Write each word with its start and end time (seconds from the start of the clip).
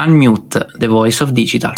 Unmute, 0.00 0.78
the 0.78 0.86
voice 0.86 1.22
of 1.22 1.32
digital. 1.32 1.72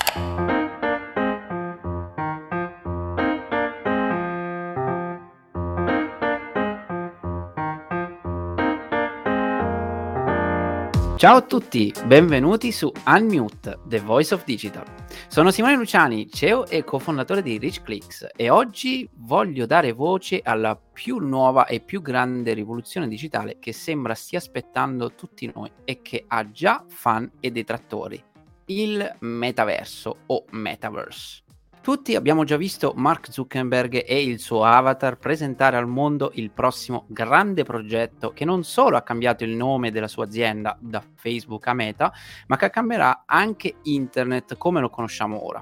Ciao 11.16 11.37
a 11.37 11.40
tutti, 11.40 11.93
benvenuti 12.06 12.71
su 12.71 12.93
Unmute, 13.06 13.80
The 13.89 13.98
Voice 13.98 14.34
of 14.34 14.45
Digital. 14.45 15.02
Sono 15.29 15.50
Simone 15.50 15.76
Luciani, 15.76 16.29
CEO 16.29 16.66
e 16.66 16.84
cofondatore 16.84 17.42
di 17.42 17.58
RichClicks 17.58 18.29
e 18.36 18.50
oggi 18.50 19.08
voglio 19.14 19.66
dare 19.66 19.92
voce 19.92 20.40
alla 20.42 20.76
più 20.76 21.18
nuova 21.18 21.66
e 21.66 21.80
più 21.80 22.02
grande 22.02 22.52
rivoluzione 22.52 23.08
digitale 23.08 23.58
che 23.58 23.72
sembra 23.72 24.14
stia 24.14 24.38
aspettando 24.38 25.14
tutti 25.14 25.50
noi 25.54 25.70
e 25.84 26.02
che 26.02 26.25
ha 26.26 26.50
già 26.50 26.84
fan 26.88 27.30
e 27.40 27.50
detrattori, 27.50 28.22
il 28.66 29.16
metaverso 29.20 30.18
o 30.26 30.44
metaverse. 30.50 31.42
Tutti 31.82 32.14
abbiamo 32.14 32.45
già 32.45 32.56
visto 32.56 32.92
Mark 32.95 33.33
Zuckerberg 33.33 34.05
e 34.06 34.23
il 34.23 34.39
suo 34.39 34.62
avatar 34.62 35.19
presentare 35.19 35.77
al 35.77 35.89
mondo 35.89 36.31
il 36.34 36.53
prossimo 36.53 37.06
grande 37.09 37.64
progetto 37.64 38.31
che 38.31 38.45
non 38.45 38.62
solo 38.62 38.97
ha 38.97 39.03
cambiato 39.03 39.42
il 39.42 39.56
nome 39.56 39.91
della 39.91 40.06
sua 40.06 40.27
azienda 40.27 40.78
da 40.81 41.03
Facebook 41.17 41.67
a 41.67 41.75
Meta, 41.75 42.12
ma 42.47 42.56
che 42.56 42.70
cambierà 42.70 43.25
anche 43.27 43.78
internet 43.83 44.56
come 44.59 44.81
lo 44.81 44.91
conosciamo 44.91 45.45
ora. 45.45 45.61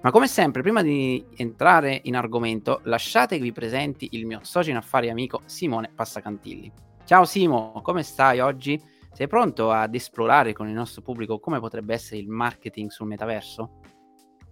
Ma 0.00 0.10
come 0.10 0.26
sempre, 0.26 0.62
prima 0.62 0.80
di 0.80 1.22
entrare 1.36 2.00
in 2.04 2.16
argomento, 2.16 2.80
lasciate 2.84 3.36
che 3.36 3.42
vi 3.42 3.52
presenti 3.52 4.08
il 4.12 4.24
mio 4.24 4.38
socio 4.44 4.70
in 4.70 4.76
affari 4.76 5.10
amico 5.10 5.42
Simone 5.44 5.90
Passacantilli. 5.94 6.72
Ciao 7.04 7.26
Simo, 7.26 7.78
come 7.82 8.02
stai 8.02 8.40
oggi? 8.40 8.82
Sei 9.12 9.26
pronto 9.28 9.70
ad 9.70 9.94
esplorare 9.94 10.54
con 10.54 10.66
il 10.66 10.72
nostro 10.72 11.02
pubblico 11.02 11.38
come 11.40 11.60
potrebbe 11.60 11.92
essere 11.92 12.20
il 12.20 12.28
marketing 12.28 12.88
sul 12.88 13.06
metaverso? 13.06 13.80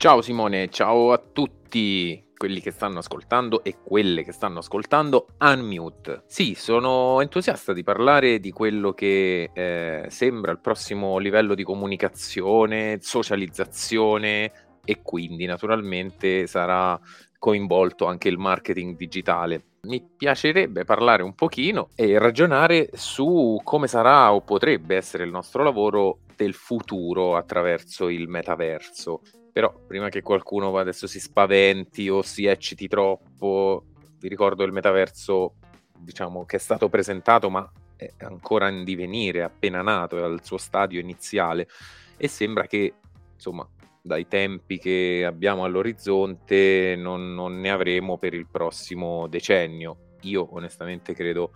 Ciao 0.01 0.23
Simone, 0.23 0.71
ciao 0.71 1.13
a 1.13 1.19
tutti 1.19 2.33
quelli 2.35 2.63
che 2.63 2.71
stanno 2.71 3.01
ascoltando 3.01 3.63
e 3.63 3.77
quelle 3.85 4.25
che 4.25 4.33
stanno 4.33 4.61
ascoltando 4.61 5.27
Unmute. 5.39 6.23
Sì, 6.25 6.55
sono 6.55 7.21
entusiasta 7.21 7.75
di 7.75 7.83
parlare 7.83 8.41
di 8.41 8.51
quello 8.51 8.95
che 8.95 9.51
eh, 9.53 10.07
sembra 10.09 10.53
il 10.53 10.59
prossimo 10.59 11.19
livello 11.19 11.55
di 11.55 11.65
comunicazione, 11.65 12.97
socializzazione 13.03 14.79
e 14.83 15.03
quindi 15.03 15.45
naturalmente 15.45 16.47
sarà 16.47 16.99
coinvolto 17.39 18.07
anche 18.07 18.31
il 18.31 18.39
marketing 18.39 18.97
digitale. 18.97 19.65
Mi 19.83 20.03
piacerebbe 20.17 20.87
parlare 20.87 21.23
un 21.23 21.35
pochino 21.35 21.91
e 21.95 22.19
ragionare 22.19 22.89
su 22.95 23.61
come 23.63 23.87
sarà 23.87 24.33
o 24.33 24.41
potrebbe 24.41 24.97
essere 24.97 25.25
il 25.25 25.31
nostro 25.31 25.63
lavoro 25.63 26.21
del 26.35 26.55
futuro 26.55 27.37
attraverso 27.37 28.09
il 28.09 28.29
metaverso. 28.29 29.21
Però 29.53 29.73
prima 29.87 30.09
che 30.09 30.23
qualcuno 30.23 30.77
adesso 30.79 31.07
si 31.07 31.21
spaventi 31.21 32.09
o 32.09 32.23
si 32.23 32.47
ecciti 32.47 32.89
troppo, 32.89 33.85
vi 34.19 34.29
ricordo 34.29 34.65
il 34.65 34.73
metaverso, 34.73 35.55
diciamo, 35.99 36.45
che 36.45 36.57
è 36.57 36.61
stato 36.61 36.89
presentato, 36.89 37.51
ma 37.51 37.71
è 37.97 38.13
ancora 38.19 38.69
in 38.69 38.85
divenire, 38.85 39.41
è 39.41 39.43
appena 39.43 39.83
nato, 39.83 40.19
è 40.19 40.23
al 40.23 40.45
suo 40.45 40.57
stadio 40.57 41.01
iniziale 41.01 41.69
e 42.17 42.29
sembra 42.29 42.67
che, 42.67 42.95
insomma, 43.35 43.69
dai 44.03 44.27
tempi 44.29 44.79
che 44.79 45.25
abbiamo 45.27 45.65
all'orizzonte 45.65 46.95
non, 46.97 47.35
non 47.35 47.61
ne 47.61 47.71
avremo 47.71 48.19
per 48.19 48.35
il 48.35 48.47
prossimo 48.47 49.27
decennio. 49.27 50.17
Io 50.23 50.49
onestamente 50.55 51.13
credo 51.13 51.53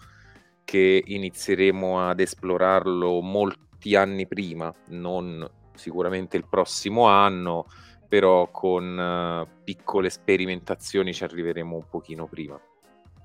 che 0.64 1.02
inizieremo 1.04 2.08
ad 2.08 2.20
esplorarlo 2.20 3.20
molti 3.20 3.94
anni 3.94 4.26
prima, 4.26 4.74
non 4.88 5.46
sicuramente 5.75 6.36
il 6.36 6.47
prossimo 6.48 7.06
anno, 7.06 7.67
però 8.08 8.50
con 8.50 8.97
uh, 8.97 9.62
piccole 9.64 10.11
sperimentazioni 10.11 11.12
ci 11.12 11.25
arriveremo 11.25 11.75
un 11.75 11.89
pochino 11.89 12.27
prima. 12.27 12.61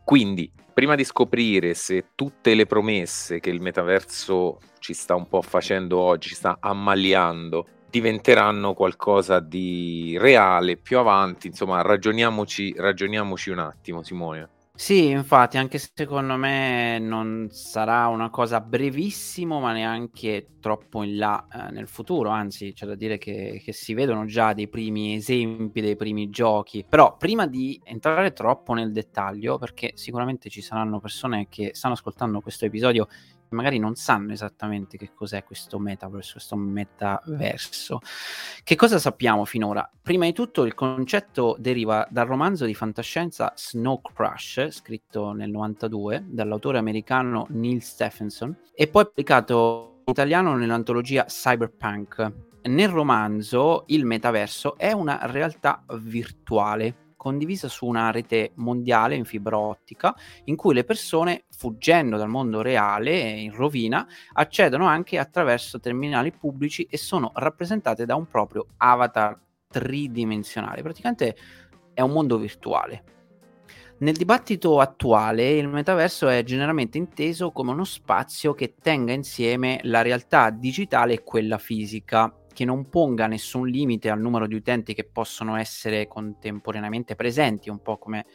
Quindi, 0.03 0.51
prima 0.73 0.95
di 0.95 1.03
scoprire 1.03 1.75
se 1.75 2.07
tutte 2.15 2.55
le 2.55 2.65
promesse 2.65 3.39
che 3.39 3.51
il 3.51 3.61
metaverso 3.61 4.59
ci 4.79 4.93
sta 4.93 5.13
un 5.13 5.27
po' 5.27 5.41
facendo 5.43 5.99
oggi, 5.99 6.29
ci 6.29 6.35
sta 6.35 6.57
ammaliando, 6.59 7.67
diventeranno 7.89 8.73
qualcosa 8.73 9.39
di 9.39 10.17
reale 10.19 10.77
più 10.77 10.97
avanti, 10.97 11.47
insomma, 11.47 11.81
ragioniamoci, 11.81 12.73
ragioniamoci 12.77 13.49
un 13.51 13.59
attimo, 13.59 14.01
Simone. 14.01 14.49
Sì, 14.81 15.09
infatti, 15.09 15.57
anche 15.57 15.77
secondo 15.77 16.37
me 16.37 16.99
non 16.99 17.49
sarà 17.51 18.07
una 18.07 18.29
cosa 18.29 18.61
brevissimo, 18.61 19.59
ma 19.59 19.73
neanche 19.73 20.51
troppo 20.61 21.03
in 21.03 21.17
là 21.17 21.45
eh, 21.51 21.71
nel 21.71 21.89
futuro, 21.89 22.29
anzi 22.29 22.71
c'è 22.71 22.85
da 22.85 22.95
dire 22.95 23.17
che, 23.17 23.61
che, 23.61 23.73
si 23.73 23.93
vedono 23.93 24.23
già 24.25 24.53
dei 24.53 24.69
primi 24.69 25.15
esempi, 25.15 25.81
dei 25.81 25.97
primi 25.97 26.29
giochi, 26.29 26.85
però 26.87 27.17
prima 27.17 27.45
di 27.45 27.79
entrare 27.83 28.31
troppo 28.31 28.73
nel 28.73 28.93
dettaglio, 28.93 29.57
perché 29.57 29.91
sicuramente 29.95 30.49
ci 30.49 30.61
saranno 30.61 31.01
persone 31.01 31.47
che 31.49 31.71
stanno 31.73 31.95
ascoltando 31.95 32.39
questo 32.39 32.63
episodio 32.63 33.09
magari 33.49 33.79
non 33.79 33.95
sanno 33.95 34.31
esattamente 34.31 34.97
che 34.97 35.11
cos'è 35.13 35.43
questo 35.43 35.79
metaverse, 35.79 36.33
questo 36.33 36.55
metaverso. 36.55 37.99
Che 38.63 38.75
cosa 38.75 38.99
sappiamo 38.99 39.45
finora? 39.45 39.89
Prima 40.01 40.25
di 40.25 40.33
tutto 40.33 40.65
il 40.65 40.73
concetto 40.73 41.55
deriva 41.59 42.07
dal 42.09 42.27
romanzo 42.27 42.65
di 42.65 42.73
fantascienza 42.73 43.53
Snow 43.55 44.01
Crash, 44.01 44.69
scritto 44.69 45.31
nel 45.31 45.49
92 45.49 46.25
dall'autore 46.27 46.77
americano 46.77 47.47
Neil 47.49 47.81
Stephenson 47.81 48.55
e 48.73 48.87
poi 48.87 49.05
pubblicato 49.05 50.01
in 50.05 50.11
italiano 50.11 50.55
nell'antologia 50.55 51.25
Cyberpunk. 51.25 52.31
Nel 52.61 52.89
romanzo 52.89 53.83
il 53.87 54.05
metaverso 54.05 54.77
è 54.77 54.91
una 54.91 55.19
realtà 55.23 55.83
virtuale 55.93 57.07
condivisa 57.19 57.67
su 57.67 57.85
una 57.85 58.11
rete 58.11 58.51
mondiale 58.55 59.15
in 59.15 59.25
fibra 59.25 59.57
ottica 59.57 60.15
in 60.45 60.55
cui 60.55 60.73
le 60.73 60.85
persone, 60.85 61.43
fuggendo 61.49 62.15
dal 62.15 62.29
mondo 62.29 62.61
reale 62.61 63.19
in 63.19 63.53
rovina, 63.53 64.07
accedono 64.33 64.85
anche 64.85 65.17
attraverso 65.17 65.81
terminali 65.81 66.31
pubblici 66.31 66.87
e 66.89 66.95
sono 66.95 67.31
rappresentate 67.35 68.05
da 68.05 68.15
un 68.15 68.25
proprio 68.25 68.67
avatar 68.77 69.37
tridimensionale. 69.67 70.81
Praticamente 70.81 71.35
è 71.93 71.99
un 71.99 72.11
mondo 72.11 72.37
virtuale. 72.37 73.03
Nel 73.97 74.15
dibattito 74.15 74.79
attuale 74.79 75.57
il 75.57 75.67
metaverso 75.67 76.29
è 76.29 76.41
generalmente 76.43 76.97
inteso 76.97 77.51
come 77.51 77.71
uno 77.71 77.83
spazio 77.83 78.53
che 78.53 78.75
tenga 78.81 79.11
insieme 79.11 79.81
la 79.83 80.01
realtà 80.01 80.51
digitale 80.51 81.15
e 81.15 81.23
quella 81.23 81.57
fisica, 81.57 82.33
che 82.59 82.65
non 82.65 82.89
ponga 82.89 83.25
nessun 83.25 83.69
limite 83.69 84.09
al 84.09 84.19
numero 84.19 84.45
di 84.45 84.53
utenti 84.53 84.93
che 84.93 85.05
possono 85.05 85.55
essere 85.55 86.09
contemporaneamente 86.09 87.15
presenti, 87.15 87.69
un 87.69 87.81
po' 87.81 87.97
come 87.97 88.25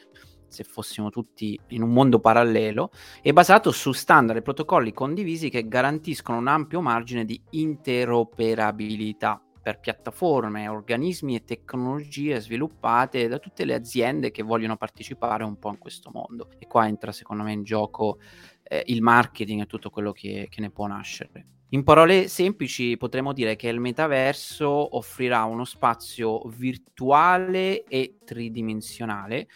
se 0.49 0.65
fossimo 0.65 1.11
tutti 1.11 1.61
in 1.69 1.83
un 1.83 1.91
mondo 1.91 2.21
parallelo, 2.21 2.91
è 3.21 3.35
basato 3.35 3.71
su 3.71 3.93
standard 3.93 4.39
e 4.39 4.43
protocolli 4.43 4.95
condivisi 4.95 5.51
che 5.51 5.69
garantiscono 5.69 6.39
un 6.39 6.47
ampio 6.47 6.81
margine 6.81 7.27
di 7.27 7.39
interoperabilità 7.51 9.43
per 9.61 9.79
piattaforme, 9.79 10.69
organismi 10.69 11.35
e 11.35 11.45
tecnologie 11.45 12.41
sviluppate 12.41 13.29
da 13.29 13.39
tutte 13.39 13.67
le 13.67 13.75
aziende 13.75 14.31
che 14.31 14.43
vogliono 14.43 14.79
partecipare 14.79 15.45
un 15.45 15.59
po' 15.59 15.69
in 15.69 15.77
questo 15.77 16.11
mondo. 16.11 16.49
E 16.59 16.67
qua 16.67 16.87
entra 16.89 17.12
secondo 17.12 17.43
me 17.43 17.53
in 17.53 17.62
gioco 17.62 18.21
eh, 18.62 18.85
il 18.87 19.03
marketing 19.03 19.61
e 19.61 19.67
tutto 19.67 19.91
quello 19.91 20.12
che, 20.12 20.47
che 20.49 20.62
ne 20.62 20.71
può 20.71 20.87
nascere. 20.87 21.49
In 21.75 21.83
parole 21.83 22.29
semplici 22.29 22.97
potremmo 22.97 23.33
dire 23.33 23.57
che 23.57 23.67
il 23.67 23.81
metaverso 23.81 24.97
offrirà 24.97 25.43
uno 25.43 25.65
spazio 25.65 26.41
virtuale 26.47 27.83
e 27.83 28.19
tridimensionale 28.25 29.49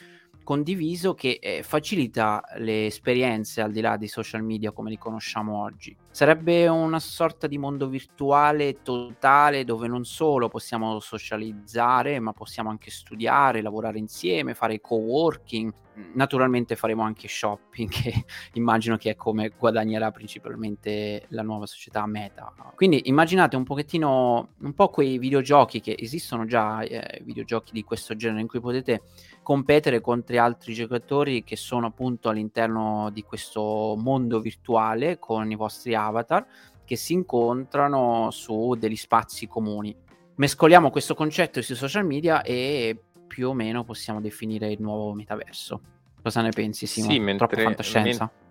condiviso 0.43 1.15
che 1.15 1.39
eh, 1.41 1.62
facilita 1.62 2.43
le 2.56 2.87
esperienze 2.87 3.61
al 3.61 3.71
di 3.71 3.83
là 3.83 3.99
dei 3.99 4.09
social 4.09 4.43
media 4.43 4.73
come 4.73 4.89
li 4.89 4.97
conosciamo 4.97 5.62
oggi. 5.62 5.95
Sarebbe 6.11 6.67
una 6.67 6.99
sorta 6.99 7.47
di 7.47 7.59
mondo 7.59 7.87
virtuale 7.87 8.81
totale 8.83 9.65
dove 9.65 9.87
non 9.87 10.05
solo 10.06 10.49
possiamo 10.49 11.00
socializzare, 11.00 12.19
ma 12.19 12.32
possiamo 12.32 12.70
anche 12.70 12.91
studiare, 12.91 13.61
lavorare 13.61 13.99
insieme, 13.99 14.55
fare 14.55 14.81
co-working. 14.81 15.70
Naturalmente 16.15 16.77
faremo 16.77 17.03
anche 17.03 17.29
shopping, 17.29 17.89
che 17.91 18.25
immagino 18.55 18.97
che 18.97 19.11
è 19.11 19.17
come 19.17 19.53
guadagnerà 19.56 20.11
principalmente 20.11 21.27
la 21.29 21.43
nuova 21.43 21.67
società 21.67 22.06
Meta. 22.06 22.53
Quindi 22.75 23.03
immaginate 23.05 23.56
un 23.56 23.65
pochettino, 23.65 24.55
un 24.59 24.75
po' 24.75 24.89
quei 24.89 25.19
videogiochi 25.19 25.81
che 25.81 25.97
esistono 25.99 26.45
già, 26.45 26.83
eh, 26.83 27.21
videogiochi 27.25 27.73
di 27.73 27.85
questo 27.85 28.15
genere 28.17 28.41
in 28.41 28.49
cui 28.49 28.61
potete 28.61 29.03
competere 29.43 30.00
contro 30.00 30.41
altri 30.41 30.75
giocatori 30.75 31.43
che 31.43 31.56
sono 31.56 31.87
appunto 31.87 32.29
all'interno 32.29 33.11
di 33.12 33.23
questo 33.23 33.94
mondo 33.97 34.41
virtuale 34.41 35.19
con 35.19 35.51
i 35.51 35.56
vostri 35.56 35.94
avatar 35.94 36.47
che 36.85 36.97
si 36.97 37.12
incontrano 37.12 38.31
su 38.31 38.75
degli 38.79 38.97
spazi 38.97 39.47
comuni. 39.47 39.94
Mescoliamo 40.37 40.91
questo 40.91 41.15
concetto 41.15 41.61
sui 41.61 41.75
social 41.75 42.06
media 42.06 42.43
e 42.43 42.97
più 43.29 43.51
o 43.51 43.55
meno 43.55 43.85
possiamo 43.85 44.21
definire 44.21 44.73
il 44.73 44.83
nuovo 44.83 45.13
metaverso. 45.13 45.81
Cosa 46.21 46.43
ne 46.43 46.51
pensi, 46.51 46.87
Simone? 46.87 47.13
Sì, 47.13 47.21
mentre, 47.21 47.47
Troppa 47.47 47.63
fantascienza? 47.63 48.25
Men- 48.25 48.47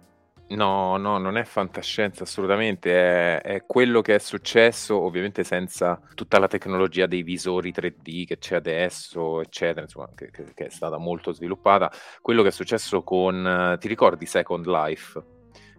No, 0.49 0.95
no, 0.95 1.17
non 1.17 1.35
è 1.35 1.43
fantascienza 1.43 2.23
assolutamente, 2.23 2.93
è, 2.93 3.41
è, 3.41 3.65
quello 3.65 3.99
che 3.99 4.15
è 4.15 4.17
successo 4.17 4.97
ovviamente 4.97 5.43
senza 5.43 5.99
tutta 6.13 6.39
la 6.39 6.47
tecnologia 6.47 7.05
dei 7.05 7.21
visori 7.21 7.73
3D 7.73 8.25
che 8.25 8.37
c'è 8.37 8.55
adesso, 8.55 9.41
eccetera, 9.41 9.81
insomma, 9.81 10.09
che, 10.15 10.31
che, 10.31 10.53
è 10.53 10.69
stata 10.69 10.97
molto 10.97 11.33
sviluppata. 11.33 11.91
Quello 12.21 12.43
che 12.43 12.47
è 12.47 12.51
successo 12.51 13.03
con, 13.03 13.75
ti 13.77 13.89
ricordi 13.89 14.25
Second 14.25 14.65
Life? 14.67 15.21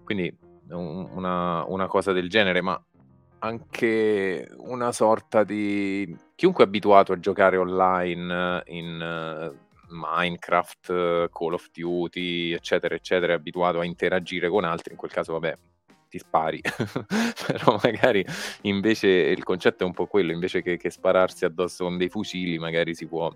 Quindi 0.04 0.36
un, 0.68 1.08
una, 1.14 1.64
una 1.64 1.86
cosa 1.86 2.12
del 2.12 2.28
genere, 2.28 2.60
ma 2.60 2.78
anche 3.40 4.48
una 4.56 4.92
sorta 4.92 5.44
di... 5.44 6.16
Chiunque 6.34 6.64
è 6.64 6.66
abituato 6.66 7.12
a 7.12 7.18
giocare 7.18 7.56
online 7.56 8.62
in... 8.66 9.50
Uh, 9.54 9.66
Minecraft, 9.90 11.30
Call 11.30 11.54
of 11.54 11.70
Duty, 11.72 12.52
eccetera, 12.52 12.94
eccetera, 12.94 13.32
è 13.32 13.36
abituato 13.36 13.80
a 13.80 13.84
interagire 13.84 14.48
con 14.48 14.64
altri, 14.64 14.92
in 14.92 14.98
quel 14.98 15.10
caso, 15.10 15.32
vabbè, 15.32 15.56
ti 16.08 16.18
spari. 16.18 16.60
Però 17.46 17.78
magari 17.82 18.24
invece 18.62 19.08
il 19.08 19.44
concetto 19.44 19.84
è 19.84 19.86
un 19.86 19.94
po' 19.94 20.06
quello, 20.06 20.32
invece 20.32 20.62
che, 20.62 20.76
che, 20.76 20.90
spararsi 20.90 21.44
addosso 21.44 21.84
con 21.84 21.96
dei 21.96 22.08
fucili, 22.08 22.58
magari 22.58 22.94
si 22.94 23.06
può 23.06 23.32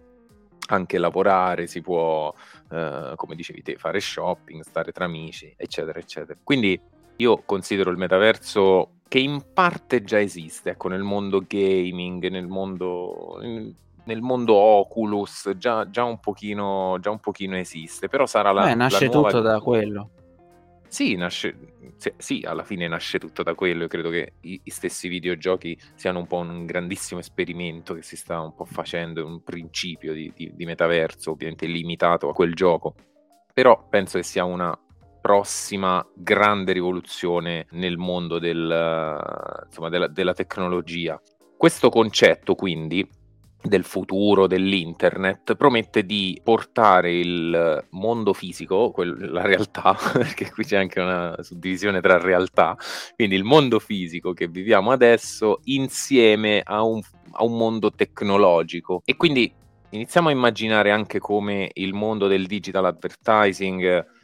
anche 0.69 0.99
lavorare, 0.99 1.67
si 1.67 1.81
può, 1.81 2.33
eh, 2.71 3.13
come 3.17 3.35
dicevi 3.35 3.63
te, 3.63 3.77
fare 3.77 4.01
shopping, 4.01 4.63
stare 4.63 4.93
tra 4.93 5.05
amici, 5.05 5.53
eccetera, 5.57 5.99
eccetera. 5.99 6.39
Quindi 6.43 6.81
io 7.17 7.43
considero 7.45 7.91
il 7.91 7.99
metaverso 7.99 9.01
che 9.13 9.19
in 9.19 9.45
parte 9.53 10.03
già 10.03 10.19
esiste, 10.19 10.71
ecco, 10.71 10.89
nel 10.89 11.03
mondo 11.03 11.45
gaming, 11.47 12.29
nel 12.29 12.47
mondo 12.47 13.39
nel 14.05 14.23
mondo 14.23 14.55
Oculus 14.55 15.53
già, 15.59 15.91
già, 15.91 16.05
un 16.05 16.19
pochino, 16.19 16.97
già 16.99 17.11
un 17.11 17.21
pochino 17.21 17.59
esiste, 17.59 18.09
però 18.09 18.25
sarà 18.25 18.53
la, 18.53 18.65
Beh, 18.65 18.75
nasce 18.75 19.05
la 19.05 19.13
nuova... 19.13 19.29
tutto 19.29 19.43
da 19.43 19.61
quello. 19.61 20.11
Sì, 20.89 21.15
nasce, 21.17 21.55
sì, 22.17 22.43
alla 22.47 22.65
fine 22.65 22.89
nasce 22.89 23.19
tutto 23.19 23.43
da 23.43 23.55
quello. 23.55 23.83
Io 23.83 23.89
credo 23.89 24.09
che 24.09 24.33
i, 24.41 24.59
i, 24.65 24.71
stessi 24.71 25.09
videogiochi 25.09 25.79
siano 25.95 26.21
un 26.21 26.27
po' 26.27 26.39
un 26.39 26.65
grandissimo 26.65 27.21
esperimento 27.21 27.93
che 27.93 28.01
si 28.01 28.17
sta 28.17 28.41
un 28.41 28.55
po' 28.55 28.65
facendo, 28.65 29.27
un 29.27 29.43
principio 29.43 30.15
di, 30.15 30.33
di, 30.35 30.53
di 30.55 30.65
metaverso, 30.65 31.33
ovviamente 31.33 31.67
limitato 31.67 32.31
a 32.31 32.33
quel 32.33 32.55
gioco. 32.55 32.95
Però 33.53 33.87
penso 33.91 34.17
che 34.17 34.25
sia 34.25 34.45
una 34.45 34.75
prossima 35.23 36.07
grande 36.15 36.73
rivoluzione 36.73 37.67
nel 37.71 37.97
mondo 37.97 38.39
del, 38.39 39.63
insomma, 39.65 39.89
della, 39.89 40.09
della 40.09 40.35
tecnologia. 40.35 41.19
Questo 41.57 41.89
concetto, 41.89 42.55
quindi, 42.57 43.09
del 43.63 43.85
futuro 43.85 44.49
dell'internet 44.49 45.55
promette 45.55 46.05
di 46.05 46.39
portare 46.43 47.15
il 47.15 47.87
mondo 47.91 48.33
fisico, 48.33 48.91
quel, 48.91 49.31
la 49.31 49.43
realtà, 49.43 49.97
perché 50.13 50.51
qui 50.51 50.65
c'è 50.65 50.77
anche 50.77 51.01
una 51.01 51.37
suddivisione 51.41 52.01
tra 52.01 52.19
realtà, 52.19 52.77
quindi 53.15 53.37
il 53.37 53.45
mondo 53.45 53.79
fisico 53.79 54.33
che 54.33 54.49
viviamo 54.49 54.91
adesso 54.91 55.61
insieme 55.65 56.61
a 56.65 56.83
un, 56.83 57.01
a 57.33 57.45
un 57.45 57.57
mondo 57.57 57.93
tecnologico. 57.93 59.03
E 59.05 59.17
quindi 59.17 59.53
iniziamo 59.91 60.29
a 60.29 60.33
immaginare 60.33 60.91
anche 60.91 61.21
come 61.21 61.71
il 61.75 61.95
mondo 61.95 62.27
del 62.27 62.47
digital 62.47 62.87
advertising 62.87 64.21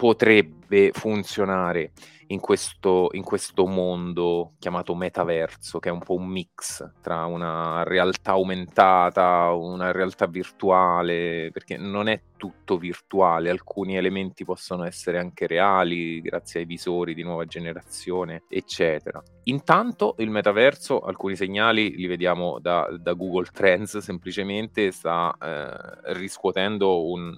potrebbe 0.00 0.92
funzionare 0.94 1.92
in 2.28 2.40
questo, 2.40 3.10
in 3.12 3.22
questo, 3.22 3.66
mondo 3.66 4.54
chiamato 4.58 4.94
metaverso, 4.94 5.78
che 5.78 5.90
è 5.90 5.92
un 5.92 5.98
po' 5.98 6.14
un 6.14 6.26
mix 6.26 6.90
tra 7.02 7.26
una 7.26 7.82
realtà 7.82 8.30
aumentata, 8.30 9.50
una 9.50 9.92
realtà 9.92 10.24
virtuale, 10.24 11.50
perché 11.52 11.76
non 11.76 12.08
è 12.08 12.18
tutto 12.38 12.78
virtuale, 12.78 13.50
alcuni 13.50 13.98
elementi 13.98 14.44
possono 14.44 14.84
essere 14.84 15.18
anche 15.18 15.46
reali 15.46 16.22
grazie 16.22 16.60
ai 16.60 16.66
visori 16.66 17.12
di 17.12 17.22
nuova 17.22 17.44
generazione, 17.44 18.44
eccetera. 18.48 19.22
Intanto 19.44 20.14
il 20.18 20.30
metaverso, 20.30 21.00
alcuni 21.00 21.36
segnali 21.36 21.94
li 21.94 22.06
vediamo 22.06 22.58
da, 22.58 22.88
da 22.98 23.12
Google 23.12 23.48
Trends, 23.52 23.98
semplicemente 23.98 24.92
sta 24.92 25.36
eh, 25.38 26.14
riscuotendo 26.14 27.10
un, 27.10 27.34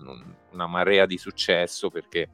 una 0.53 0.67
marea 0.69 1.06
di 1.06 1.17
successo 1.17 1.91
perché 1.91 2.29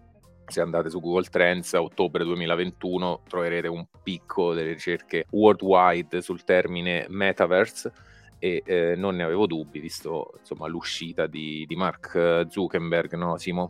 se 0.48 0.60
andate 0.60 0.90
su 0.90 1.00
Google 1.00 1.28
Trends 1.28 1.74
a 1.74 1.82
ottobre 1.82 2.24
2021 2.24 3.22
troverete 3.28 3.68
un 3.68 3.86
picco 4.02 4.54
delle 4.54 4.72
ricerche 4.72 5.26
worldwide 5.30 6.20
sul 6.22 6.44
termine 6.44 7.06
metaverse 7.08 7.92
e 8.38 8.62
eh, 8.64 8.94
non 8.96 9.16
ne 9.16 9.24
avevo 9.24 9.46
dubbi 9.46 9.80
visto 9.80 10.34
insomma, 10.38 10.66
l'uscita 10.68 11.26
di, 11.26 11.64
di 11.66 11.76
Mark 11.76 12.46
Zuckerberg, 12.48 13.14
no 13.14 13.36
Simo? 13.36 13.68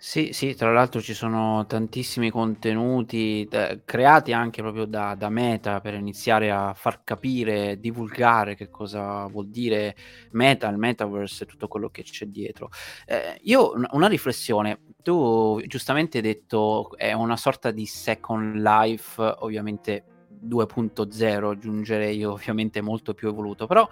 Sì, 0.00 0.32
sì, 0.32 0.54
tra 0.54 0.72
l'altro 0.72 1.00
ci 1.00 1.12
sono 1.12 1.66
tantissimi 1.66 2.30
contenuti 2.30 3.48
eh, 3.50 3.82
creati 3.84 4.32
anche 4.32 4.62
proprio 4.62 4.84
da, 4.84 5.16
da, 5.16 5.28
Meta 5.28 5.80
per 5.80 5.94
iniziare 5.94 6.52
a 6.52 6.72
far 6.72 7.02
capire, 7.02 7.80
divulgare 7.80 8.54
che 8.54 8.70
cosa 8.70 9.26
vuol 9.26 9.48
dire 9.48 9.96
Meta, 10.30 10.68
il 10.68 10.78
metaverse 10.78 11.42
e 11.42 11.46
tutto 11.48 11.66
quello 11.66 11.88
che 11.90 12.04
c'è 12.04 12.26
dietro. 12.26 12.70
Eh, 13.06 13.40
io 13.42 13.72
una 13.90 14.06
riflessione, 14.06 14.82
tu 15.02 15.60
giustamente 15.66 16.18
hai 16.18 16.22
detto 16.22 16.96
è 16.96 17.12
una 17.12 17.36
sorta 17.36 17.72
di 17.72 17.84
Second 17.84 18.54
Life, 18.54 19.20
ovviamente 19.40 20.04
2.0, 20.46 21.50
aggiungerei 21.50 22.16
io 22.16 22.32
ovviamente 22.32 22.80
molto 22.80 23.14
più 23.14 23.26
evoluto, 23.28 23.66
però 23.66 23.88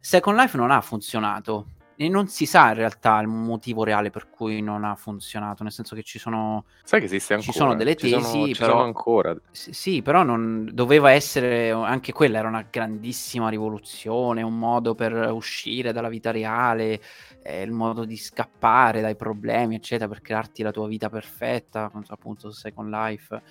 Second 0.00 0.38
Life 0.38 0.56
non 0.56 0.70
ha 0.70 0.80
funzionato 0.80 1.66
e 2.00 2.08
non 2.08 2.28
si 2.28 2.46
sa 2.46 2.68
in 2.68 2.74
realtà 2.74 3.18
il 3.18 3.26
motivo 3.26 3.82
reale 3.82 4.10
per 4.10 4.30
cui 4.30 4.62
non 4.62 4.84
ha 4.84 4.94
funzionato, 4.94 5.64
nel 5.64 5.72
senso 5.72 5.96
che 5.96 6.04
ci 6.04 6.20
sono... 6.20 6.64
Sai 6.84 7.00
che 7.00 7.06
esiste 7.06 7.34
ancora? 7.34 7.52
Ci 7.52 7.58
sono 7.58 7.74
delle 7.74 7.96
tesi, 7.96 8.14
ci 8.14 8.22
sono, 8.22 8.46
ci 8.46 8.60
però... 8.60 8.70
Sono 8.70 8.84
ancora. 8.84 9.36
Sì, 9.50 9.72
sì, 9.72 10.00
però 10.00 10.22
non... 10.22 10.70
doveva 10.72 11.10
essere, 11.10 11.72
anche 11.72 12.12
quella 12.12 12.38
era 12.38 12.46
una 12.46 12.64
grandissima 12.70 13.48
rivoluzione, 13.48 14.42
un 14.42 14.56
modo 14.56 14.94
per 14.94 15.12
uscire 15.32 15.92
dalla 15.92 16.08
vita 16.08 16.30
reale, 16.30 17.02
eh, 17.42 17.62
il 17.62 17.72
modo 17.72 18.04
di 18.04 18.16
scappare 18.16 19.00
dai 19.00 19.16
problemi, 19.16 19.74
eccetera, 19.74 20.08
per 20.08 20.20
crearti 20.20 20.62
la 20.62 20.70
tua 20.70 20.86
vita 20.86 21.10
perfetta, 21.10 21.90
appunto 22.06 22.52
Second 22.52 22.90
Life. 22.90 23.42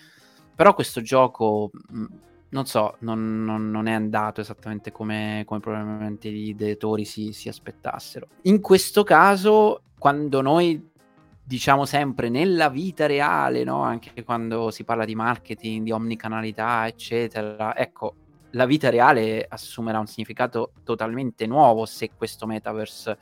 Però 0.56 0.74
questo 0.74 1.02
gioco... 1.02 1.70
Mh, 1.90 2.06
non 2.50 2.66
so, 2.66 2.96
non, 3.00 3.44
non, 3.44 3.70
non, 3.70 3.88
è 3.88 3.92
andato 3.92 4.42
esattamente 4.42 4.92
come, 4.92 5.44
come 5.46 5.60
probabilmente 5.60 6.30
gli 6.30 6.50
editori 6.50 7.04
si, 7.04 7.34
si, 7.34 7.50
aspettassero. 7.50 8.28
In 8.44 8.62
questo 8.62 9.04
caso, 9.04 9.82
quando 9.98 10.42
noi 10.42 10.92
diciamo 11.44 11.86
sempre 11.86 12.30
nella 12.30 12.70
vita 12.70 13.06
reale, 13.06 13.64
no? 13.64 13.82
anche 13.82 14.24
quando 14.24 14.72
si 14.72 14.84
parla 14.84 15.06
di 15.06 15.16
marketing, 15.16 15.84
di 15.84 15.92
omnicanalità, 15.92 16.88
eccetera, 16.88 17.76
ecco, 17.76 18.16
la 18.52 18.66
vita 18.66 18.90
reale 18.90 19.46
assumerà 19.48 20.00
un 20.00 20.08
significato 20.08 20.72
totalmente 20.84 21.46
nuovo 21.48 21.86
se 21.86 22.12
questo 22.16 22.45
metaverse 22.45 23.18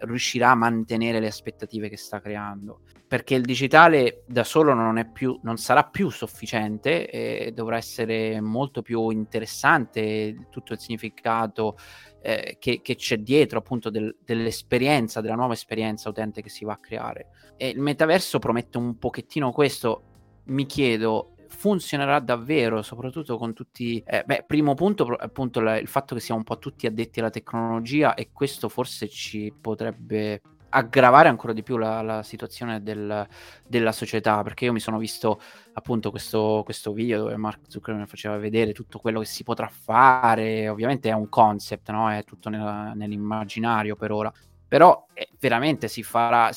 riuscirà 0.00 0.50
a 0.50 0.54
mantenere 0.54 1.20
le 1.20 1.26
aspettative 1.26 1.88
che 1.88 1.96
sta 1.96 2.20
creando. 2.20 2.80
Perché 3.06 3.34
il 3.34 3.42
digitale 3.42 4.22
da 4.26 4.44
solo 4.44 4.72
non, 4.72 5.10
più, 5.12 5.38
non 5.42 5.56
sarà 5.56 5.84
più 5.84 6.10
sufficiente 6.10 7.10
e 7.10 7.52
dovrà 7.52 7.76
essere 7.76 8.40
molto 8.40 8.82
più 8.82 9.10
interessante 9.10 10.46
tutto 10.50 10.74
il 10.74 10.78
significato 10.78 11.76
eh, 12.22 12.56
che, 12.60 12.80
che, 12.82 12.94
c'è 12.94 13.18
dietro 13.18 13.58
appunto 13.58 13.90
del, 13.90 14.16
dell'esperienza, 14.24 15.20
della 15.20 15.34
nuova 15.34 15.54
esperienza 15.54 16.08
utente 16.08 16.40
che 16.40 16.50
si 16.50 16.64
va 16.64 16.74
a 16.74 16.78
creare. 16.78 17.30
E 17.56 17.68
il 17.68 17.80
metaverso 17.80 18.38
promette 18.38 18.78
un 18.78 18.96
pochettino 18.98 19.50
questo. 19.50 20.04
Mi 20.44 20.66
chiedo, 20.66 21.29
funzionerà 21.50 22.20
davvero, 22.20 22.80
soprattutto 22.82 23.36
con 23.36 23.52
tutti... 23.52 24.02
Eh, 24.06 24.22
beh, 24.24 24.44
primo 24.46 24.74
punto, 24.74 25.04
appunto, 25.06 25.60
il 25.60 25.88
fatto 25.88 26.14
che 26.14 26.20
siamo 26.20 26.40
un 26.40 26.46
po' 26.46 26.58
tutti 26.58 26.86
addetti 26.86 27.18
alla 27.20 27.30
tecnologia 27.30 28.14
e 28.14 28.30
questo 28.32 28.68
forse 28.68 29.08
ci 29.08 29.52
potrebbe 29.60 30.40
aggravare 30.70 31.28
ancora 31.28 31.52
di 31.52 31.64
più 31.64 31.76
la, 31.76 32.00
la 32.00 32.22
situazione 32.22 32.80
del, 32.82 33.26
della 33.66 33.90
società 33.90 34.42
perché 34.44 34.66
io 34.66 34.72
mi 34.72 34.78
sono 34.78 34.98
visto 34.98 35.40
appunto 35.72 36.10
questo, 36.10 36.62
questo 36.64 36.92
video 36.92 37.18
dove 37.18 37.36
Mark 37.36 37.62
Zuckerberg 37.66 38.06
faceva 38.06 38.36
vedere 38.36 38.72
tutto 38.72 39.00
quello 39.00 39.18
che 39.18 39.26
si 39.26 39.42
potrà 39.42 39.66
fare 39.66 40.68
ovviamente 40.68 41.08
è 41.08 41.12
un 41.12 41.28
concept 41.28 41.90
no? 41.90 42.08
è 42.08 42.22
tutto 42.22 42.48
nella, 42.50 42.92
nell'immaginario 42.94 43.96
per 43.96 44.12
ora 44.12 44.32
però 44.68 45.06
eh, 45.12 45.30
veramente 45.40 45.88
si 45.88 46.04
farà 46.04 46.52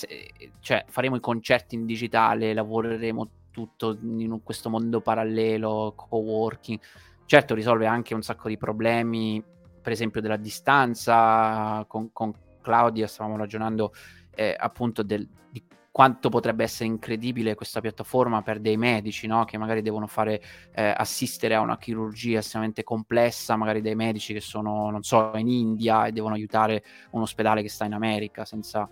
cioè 0.60 0.86
faremo 0.88 1.16
i 1.16 1.20
concerti 1.20 1.74
in 1.74 1.88
digitale 1.88 2.54
lavoreremo 2.54 3.30
tutto 3.54 3.98
in 4.02 4.42
questo 4.44 4.70
mondo 4.70 5.00
parallelo, 5.00 5.94
co-working. 5.96 6.80
Certo 7.26 7.56
risolve 7.56 7.86
anche 7.86 8.14
un 8.14 8.24
sacco 8.24 8.50
di 8.50 8.58
problemi, 8.58 9.42
per 9.82 9.92
esempio 9.92 10.20
della 10.20 10.38
distanza, 10.38 11.86
con, 11.88 12.12
con 12.12 12.34
Claudia 12.62 13.08
stavamo 13.08 13.38
ragionando 13.38 13.94
eh, 14.34 14.56
appunto 14.58 15.04
del, 15.04 15.28
di 15.52 15.64
quanto 15.92 16.30
potrebbe 16.30 16.64
essere 16.64 16.90
incredibile 16.90 17.54
questa 17.54 17.80
piattaforma 17.80 18.42
per 18.42 18.60
dei 18.60 18.78
medici, 18.78 19.28
no? 19.28 19.46
che 19.46 19.60
magari 19.60 19.84
devono 19.84 20.08
fare 20.08 20.42
eh, 20.74 20.92
assistere 20.98 21.54
a 21.54 21.60
una 21.60 21.78
chirurgia 21.78 22.40
estremamente 22.40 22.84
complessa, 22.84 23.56
magari 23.56 23.82
dei 23.82 23.94
medici 23.94 24.34
che 24.34 24.42
sono, 24.42 24.90
non 24.90 25.04
so, 25.04 25.32
in 25.36 25.50
India 25.50 26.08
e 26.08 26.12
devono 26.12 26.34
aiutare 26.34 26.84
un 27.12 27.22
ospedale 27.22 27.62
che 27.62 27.70
sta 27.70 27.86
in 27.86 27.94
America 27.94 28.44
senza, 28.44 28.90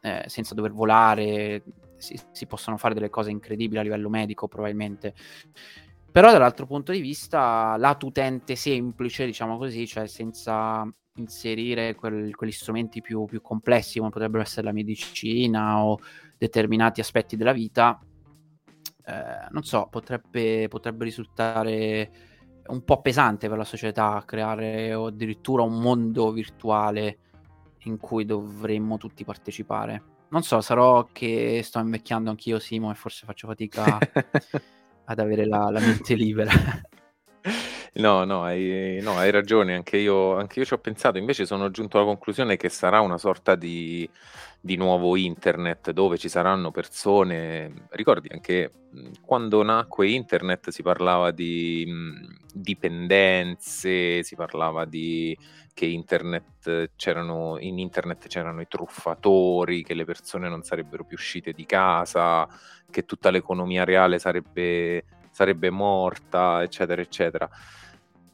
eh, 0.00 0.22
senza 0.26 0.54
dover 0.54 0.72
volare 0.72 1.62
si, 2.04 2.20
si 2.30 2.46
possono 2.46 2.76
fare 2.76 2.94
delle 2.94 3.10
cose 3.10 3.30
incredibili 3.30 3.80
a 3.80 3.82
livello 3.82 4.08
medico 4.08 4.46
probabilmente. 4.46 5.14
Però 6.12 6.30
dall'altro 6.30 6.66
punto 6.66 6.92
di 6.92 7.00
vista, 7.00 7.76
lato 7.76 8.06
utente 8.06 8.54
semplice, 8.54 9.26
diciamo 9.26 9.58
così, 9.58 9.84
cioè 9.86 10.06
senza 10.06 10.88
inserire 11.16 11.94
quel, 11.94 12.34
quegli 12.36 12.52
strumenti 12.52 13.00
più, 13.00 13.24
più, 13.24 13.40
complessi 13.40 13.98
come 13.98 14.10
potrebbero 14.10 14.42
essere 14.42 14.66
la 14.66 14.72
medicina 14.72 15.82
o 15.82 15.98
determinati 16.38 17.00
aspetti 17.00 17.36
della 17.36 17.52
vita, 17.52 18.00
eh, 19.06 19.48
non 19.50 19.64
so, 19.64 19.88
potrebbe, 19.90 20.68
potrebbe 20.68 21.04
risultare 21.04 22.10
un 22.66 22.82
po' 22.84 23.00
pesante 23.00 23.48
per 23.48 23.58
la 23.58 23.64
società 23.64 24.22
creare 24.24 24.92
addirittura 24.92 25.62
un 25.62 25.80
mondo 25.80 26.32
virtuale 26.32 27.18
in 27.84 27.98
cui 27.98 28.24
dovremmo 28.24 28.96
tutti 28.96 29.24
partecipare. 29.24 30.13
Non 30.34 30.42
so, 30.42 30.60
sarò 30.60 31.06
che 31.12 31.60
sto 31.62 31.78
invecchiando 31.78 32.28
anch'io, 32.28 32.58
Simo, 32.58 32.90
e 32.90 32.96
forse 32.96 33.24
faccio 33.24 33.46
fatica 33.46 34.00
ad 35.06 35.18
avere 35.20 35.46
la, 35.46 35.70
la 35.70 35.78
mente 35.78 36.16
libera. 36.16 36.50
No, 37.96 38.24
no, 38.24 38.42
hai, 38.42 38.98
no, 39.02 39.16
hai 39.18 39.30
ragione, 39.30 39.72
anche 39.76 39.96
io, 39.98 40.36
anche 40.36 40.58
io 40.58 40.64
ci 40.64 40.72
ho 40.74 40.78
pensato, 40.78 41.16
invece 41.16 41.46
sono 41.46 41.70
giunto 41.70 41.96
alla 41.96 42.06
conclusione 42.06 42.56
che 42.56 42.68
sarà 42.68 42.98
una 43.00 43.18
sorta 43.18 43.54
di, 43.54 44.08
di 44.60 44.74
nuovo 44.76 45.14
internet 45.14 45.92
dove 45.92 46.18
ci 46.18 46.28
saranno 46.28 46.72
persone, 46.72 47.86
ricordi 47.90 48.28
anche 48.32 48.72
quando 49.20 49.62
nacque 49.62 50.08
internet 50.08 50.70
si 50.70 50.82
parlava 50.82 51.30
di 51.30 51.84
mh, 51.86 52.48
dipendenze, 52.52 54.24
si 54.24 54.34
parlava 54.34 54.84
di 54.86 55.36
che 55.72 55.86
internet 55.86 56.90
c'erano, 56.96 57.58
in 57.60 57.78
internet 57.78 58.26
c'erano 58.26 58.60
i 58.60 58.66
truffatori, 58.66 59.84
che 59.84 59.94
le 59.94 60.04
persone 60.04 60.48
non 60.48 60.62
sarebbero 60.62 61.04
più 61.04 61.16
uscite 61.16 61.52
di 61.52 61.64
casa, 61.64 62.44
che 62.90 63.04
tutta 63.04 63.30
l'economia 63.30 63.84
reale 63.84 64.18
sarebbe, 64.18 65.04
sarebbe 65.30 65.70
morta, 65.70 66.60
eccetera, 66.62 67.00
eccetera. 67.00 67.48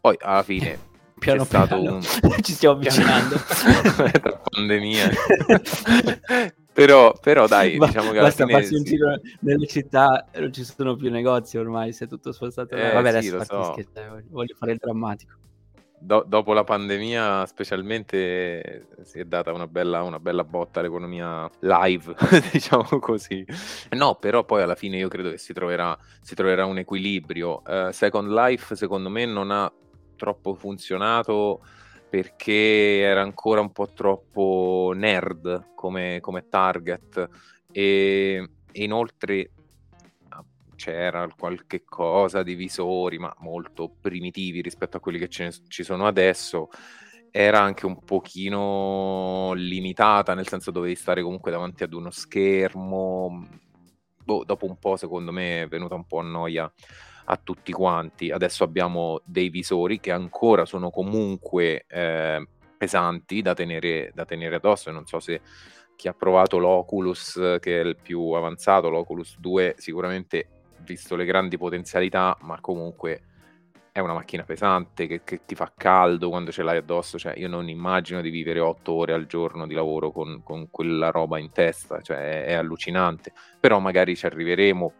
Poi 0.00 0.16
alla 0.20 0.42
fine 0.42 0.88
piano 1.20 1.42
c'è 1.42 1.46
stato 1.46 1.78
piano 1.78 1.96
un... 1.96 2.02
ci 2.42 2.52
stiamo 2.52 2.76
avvicinando 2.76 3.36
tra 4.20 4.42
pandemia 4.50 5.10
però, 6.72 7.12
però 7.20 7.46
dai 7.46 7.76
Ba- 7.76 7.86
diciamo 7.86 8.10
che 8.10 8.18
alla 8.18 8.28
basta 8.28 8.46
farsi 8.46 8.74
un 8.74 8.84
sì. 8.84 8.86
giro 8.86 9.20
nelle 9.40 9.66
città 9.66 10.26
non 10.36 10.52
ci 10.52 10.64
sono 10.64 10.96
più 10.96 11.10
negozi 11.10 11.58
ormai 11.58 11.92
si 11.92 12.04
è 12.04 12.08
tutto 12.08 12.32
spostato. 12.32 12.74
Eh, 12.74 12.92
vabbè 12.92 13.20
sì, 13.20 13.28
adesso 13.28 13.44
so. 13.44 13.76
voglio- 14.30 14.54
fare 14.56 14.72
il 14.72 14.78
drammatico 14.78 15.36
Do- 16.02 16.24
dopo 16.26 16.54
la 16.54 16.64
pandemia 16.64 17.44
specialmente 17.44 18.86
si 19.02 19.18
è 19.18 19.26
data 19.26 19.52
una 19.52 19.66
bella, 19.66 20.02
una 20.02 20.18
bella 20.18 20.44
botta 20.44 20.80
all'economia 20.80 21.46
live, 21.58 22.14
diciamo 22.50 22.98
così. 23.00 23.44
No, 23.90 24.14
però 24.14 24.44
poi 24.44 24.62
alla 24.62 24.76
fine 24.76 24.96
io 24.96 25.08
credo 25.08 25.28
che 25.28 25.36
si 25.36 25.52
troverà, 25.52 25.94
si 26.22 26.34
troverà 26.34 26.64
un 26.64 26.78
equilibrio. 26.78 27.62
Eh, 27.66 27.90
Second 27.92 28.30
Life 28.30 28.74
secondo 28.76 29.10
me 29.10 29.26
non 29.26 29.50
ha 29.50 29.70
troppo 30.20 30.54
funzionato 30.54 31.62
perché 32.10 33.00
era 33.00 33.22
ancora 33.22 33.62
un 33.62 33.72
po' 33.72 33.88
troppo 33.94 34.92
nerd 34.94 35.70
come, 35.74 36.18
come 36.20 36.46
target 36.50 37.28
e, 37.72 38.50
e 38.70 38.82
inoltre 38.82 39.50
ah, 40.28 40.44
c'era 40.76 41.26
qualche 41.38 41.84
cosa 41.84 42.42
di 42.42 42.54
visori, 42.54 43.18
ma 43.18 43.34
molto 43.38 43.90
primitivi 43.98 44.60
rispetto 44.60 44.98
a 44.98 45.00
quelli 45.00 45.18
che 45.18 45.28
ce 45.28 45.44
ne- 45.44 45.52
ci 45.68 45.84
sono 45.84 46.06
adesso. 46.06 46.68
Era 47.30 47.60
anche 47.60 47.86
un 47.86 48.02
pochino 48.04 49.52
limitata, 49.54 50.34
nel 50.34 50.48
senso 50.48 50.72
dovevi 50.72 50.96
stare 50.96 51.22
comunque 51.22 51.52
davanti 51.52 51.84
ad 51.84 51.94
uno 51.94 52.10
schermo. 52.10 53.48
Boh, 54.22 54.44
dopo 54.44 54.66
un 54.66 54.76
po', 54.78 54.96
secondo 54.96 55.30
me, 55.30 55.62
è 55.62 55.68
venuta 55.68 55.94
un 55.94 56.06
po' 56.06 56.18
a 56.18 56.24
noia 56.24 56.70
a 57.24 57.36
tutti 57.36 57.72
quanti. 57.72 58.30
Adesso 58.30 58.64
abbiamo 58.64 59.20
dei 59.24 59.48
visori 59.48 60.00
che 60.00 60.12
ancora 60.12 60.64
sono 60.64 60.90
comunque 60.90 61.84
eh, 61.88 62.46
pesanti 62.76 63.42
da 63.42 63.54
tenere, 63.54 64.10
da 64.14 64.24
tenere 64.24 64.56
addosso. 64.56 64.90
Non 64.90 65.06
so 65.06 65.20
se 65.20 65.40
chi 65.96 66.08
ha 66.08 66.14
provato 66.14 66.58
l'Oculus, 66.58 67.58
che 67.60 67.80
è 67.80 67.84
il 67.84 67.96
più 67.96 68.30
avanzato, 68.30 68.88
l'Oculus 68.88 69.38
2, 69.38 69.74
sicuramente 69.76 70.48
visto 70.78 71.14
le 71.14 71.24
grandi 71.26 71.58
potenzialità, 71.58 72.36
ma 72.40 72.58
comunque 72.60 73.22
è 73.92 73.98
una 73.98 74.14
macchina 74.14 74.44
pesante 74.44 75.06
che, 75.06 75.22
che 75.24 75.40
ti 75.44 75.54
fa 75.54 75.72
caldo 75.76 76.28
quando 76.28 76.52
ce 76.52 76.62
l'hai 76.62 76.78
addosso. 76.78 77.18
Cioè, 77.18 77.38
io 77.38 77.48
non 77.48 77.68
immagino 77.68 78.20
di 78.20 78.30
vivere 78.30 78.60
otto 78.60 78.92
ore 78.92 79.12
al 79.12 79.26
giorno 79.26 79.66
di 79.66 79.74
lavoro 79.74 80.10
con, 80.10 80.42
con 80.42 80.70
quella 80.70 81.10
roba 81.10 81.38
in 81.38 81.50
testa, 81.52 82.00
cioè 82.00 82.16
è, 82.16 82.44
è 82.46 82.52
allucinante. 82.54 83.32
Però 83.58 83.78
magari 83.78 84.16
ci 84.16 84.26
arriveremo. 84.26 84.92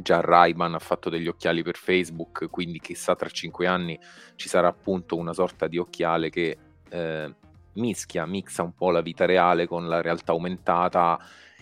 Già 0.00 0.20
Ray-Ban 0.20 0.74
ha 0.74 0.78
fatto 0.78 1.08
degli 1.08 1.28
occhiali 1.28 1.62
per 1.62 1.76
Facebook, 1.76 2.48
quindi 2.50 2.80
chissà 2.80 3.14
tra 3.14 3.28
cinque 3.28 3.66
anni 3.66 3.98
ci 4.36 4.48
sarà 4.48 4.68
appunto 4.68 5.16
una 5.16 5.32
sorta 5.32 5.66
di 5.68 5.78
occhiale 5.78 6.30
che 6.30 6.56
eh, 6.88 7.34
mischia, 7.74 8.26
mixa 8.26 8.62
un 8.62 8.74
po' 8.74 8.90
la 8.90 9.00
vita 9.00 9.24
reale 9.24 9.66
con 9.66 9.88
la 9.88 10.00
realtà 10.00 10.32
aumentata 10.32 11.18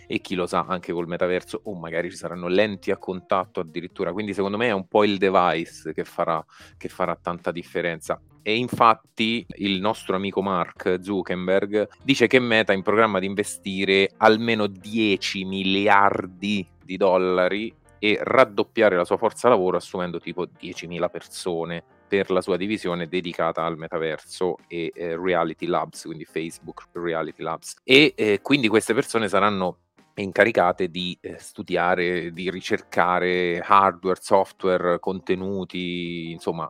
e 0.07 0.21
chi 0.21 0.35
lo 0.35 0.47
sa 0.47 0.67
anche 0.69 0.93
col 0.93 1.07
metaverso 1.07 1.61
o 1.65 1.75
magari 1.75 2.11
ci 2.11 2.17
saranno 2.17 2.49
lenti 2.49 2.91
a 2.91 2.99
contatto 2.99 3.61
addirittura. 3.61 4.13
Quindi 4.13 4.35
secondo 4.35 4.57
me 4.57 4.67
è 4.67 4.73
un 4.73 4.87
po' 4.87 5.05
il 5.05 5.17
device 5.17 5.93
che 5.95 6.05
farà, 6.05 6.45
che 6.77 6.89
farà 6.89 7.17
tanta 7.17 7.51
differenza. 7.51 8.21
E 8.43 8.57
infatti 8.57 9.47
il 9.57 9.81
nostro 9.81 10.17
amico 10.17 10.43
Mark 10.43 10.99
Zuckerberg 11.01 11.89
dice 12.03 12.27
che 12.27 12.41
Meta 12.41 12.73
è 12.73 12.77
in 12.77 12.83
programma 12.83 13.21
di 13.21 13.27
investire 13.27 14.11
almeno 14.19 14.67
10 14.67 15.45
miliardi 15.45 16.67
di 16.85 16.97
dollari 16.97 17.73
e 18.05 18.19
raddoppiare 18.21 18.97
la 18.97 19.05
sua 19.05 19.17
forza 19.17 19.49
lavoro 19.49 19.77
assumendo 19.77 20.19
tipo 20.19 20.45
10.000 20.45 21.09
persone 21.09 21.85
per 22.09 22.33
la 22.33 22.41
sua 22.41 22.57
divisione 22.57 23.07
dedicata 23.07 23.65
al 23.65 23.79
metaverso 23.79 24.57
e 24.67 24.91
eh, 24.93 25.17
Reality 25.17 25.67
Labs, 25.67 26.03
quindi 26.03 26.25
Facebook 26.25 26.89
Reality 26.95 27.45
Labs. 27.45 27.77
E 27.85 28.13
eh, 28.17 28.41
quindi 28.43 28.67
queste 28.67 28.93
persone 28.93 29.29
saranno 29.29 29.79
incaricate 30.15 30.89
di 30.89 31.17
eh, 31.21 31.37
studiare, 31.39 32.33
di 32.33 32.51
ricercare 32.51 33.63
hardware, 33.65 34.19
software, 34.21 34.99
contenuti, 34.99 36.33
insomma, 36.33 36.69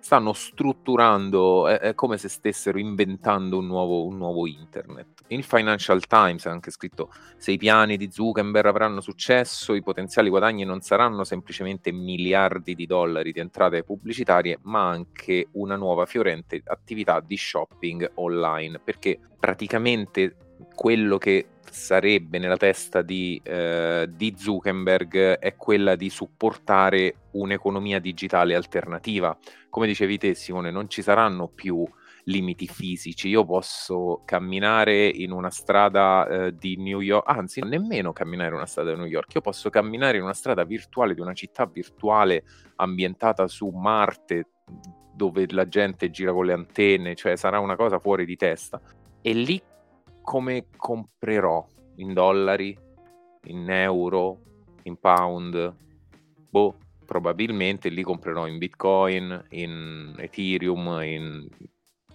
stanno 0.00 0.32
strutturando, 0.32 1.68
è, 1.68 1.78
è 1.78 1.94
come 1.94 2.18
se 2.18 2.28
stessero 2.28 2.78
inventando 2.78 3.58
un 3.58 3.66
nuovo, 3.66 4.06
un 4.06 4.16
nuovo 4.16 4.46
internet. 4.46 5.22
Il 5.28 5.44
Financial 5.44 6.04
Times 6.06 6.46
ha 6.46 6.50
anche 6.50 6.70
scritto 6.70 7.12
se 7.36 7.52
i 7.52 7.58
piani 7.58 7.96
di 7.96 8.10
Zuckerberg 8.10 8.66
avranno 8.66 9.00
successo, 9.00 9.74
i 9.74 9.82
potenziali 9.82 10.28
guadagni 10.28 10.64
non 10.64 10.80
saranno 10.80 11.24
semplicemente 11.24 11.92
miliardi 11.92 12.74
di 12.74 12.86
dollari 12.86 13.32
di 13.32 13.40
entrate 13.40 13.84
pubblicitarie, 13.84 14.58
ma 14.62 14.88
anche 14.88 15.48
una 15.52 15.76
nuova 15.76 16.06
fiorente 16.06 16.60
attività 16.64 17.20
di 17.20 17.36
shopping 17.36 18.10
online, 18.14 18.80
perché 18.82 19.18
praticamente 19.38 20.36
quello 20.74 21.18
che 21.18 21.46
sarebbe 21.70 22.38
nella 22.38 22.56
testa 22.56 23.02
di, 23.02 23.40
eh, 23.44 24.08
di, 24.10 24.34
Zuckerberg 24.36 25.38
è 25.38 25.56
quella 25.56 25.96
di 25.96 26.10
supportare 26.10 27.14
un'economia 27.32 27.98
digitale 27.98 28.54
alternativa. 28.54 29.36
Come 29.68 29.86
dicevi 29.86 30.18
te, 30.18 30.34
Simone, 30.34 30.70
non 30.70 30.88
ci 30.88 31.02
saranno 31.02 31.48
più 31.48 31.86
limiti 32.24 32.66
fisici. 32.66 33.28
Io 33.28 33.44
posso 33.44 34.22
camminare 34.24 35.06
in 35.06 35.32
una 35.32 35.50
strada 35.50 36.26
eh, 36.26 36.54
di 36.54 36.76
New 36.76 37.00
York, 37.00 37.28
anzi, 37.28 37.60
nemmeno 37.60 38.12
camminare 38.12 38.50
in 38.50 38.56
una 38.56 38.66
strada 38.66 38.92
di 38.92 38.98
New 38.98 39.06
York, 39.06 39.34
io 39.34 39.40
posso 39.40 39.70
camminare 39.70 40.18
in 40.18 40.24
una 40.24 40.34
strada 40.34 40.64
virtuale 40.64 41.14
di 41.14 41.20
una 41.20 41.34
città 41.34 41.66
virtuale 41.66 42.44
ambientata 42.76 43.46
su 43.48 43.68
Marte 43.68 44.48
dove 45.14 45.46
la 45.50 45.68
gente 45.68 46.10
gira 46.10 46.32
con 46.32 46.46
le 46.46 46.52
antenne, 46.52 47.14
cioè 47.14 47.36
sarà 47.36 47.58
una 47.58 47.76
cosa 47.76 47.98
fuori 47.98 48.24
di 48.24 48.36
testa. 48.36 48.80
E 49.22 49.32
lì 49.34 49.60
come 50.30 50.66
comprerò 50.76 51.66
in 51.96 52.12
dollari, 52.12 52.78
in 53.46 53.68
euro, 53.68 54.38
in 54.84 54.96
pound? 54.96 55.74
Boh, 56.48 56.76
probabilmente 57.04 57.88
lì 57.88 58.04
comprerò 58.04 58.46
in 58.46 58.58
Bitcoin, 58.58 59.46
in 59.48 60.14
Ethereum, 60.16 61.00
in 61.02 61.48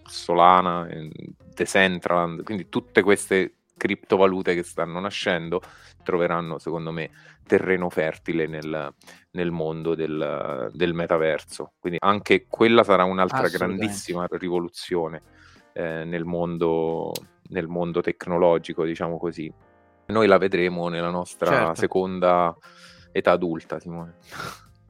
Solana, 0.05 0.87
in 0.93 1.11
Decentraland, 1.53 2.43
quindi 2.43 2.69
tutte 2.69 3.01
queste 3.01 3.55
criptovalute 3.75 4.55
che 4.55 4.63
stanno 4.63 5.01
nascendo 5.01 5.61
troveranno 6.01 6.57
secondo 6.57 6.91
me 6.91 7.11
terreno 7.45 7.89
fertile 7.89 8.47
nel, 8.47 8.93
nel 9.31 9.51
mondo 9.51 9.93
del, 9.93 10.71
del, 10.71 10.93
metaverso. 10.93 11.73
Quindi 11.77 11.99
anche 12.01 12.45
quella 12.47 12.85
sarà 12.85 13.03
un'altra 13.03 13.49
grandissima 13.49 14.25
rivoluzione 14.29 15.21
eh, 15.73 16.05
nel 16.05 16.23
mondo 16.23 17.11
nel 17.49 17.67
mondo 17.67 18.01
tecnologico, 18.01 18.83
diciamo 18.83 19.17
così. 19.17 19.51
Noi 20.07 20.27
la 20.27 20.37
vedremo 20.37 20.87
nella 20.87 21.09
nostra 21.09 21.47
certo. 21.47 21.75
seconda 21.75 22.55
età 23.11 23.31
adulta, 23.31 23.79
Simone. 23.79 24.15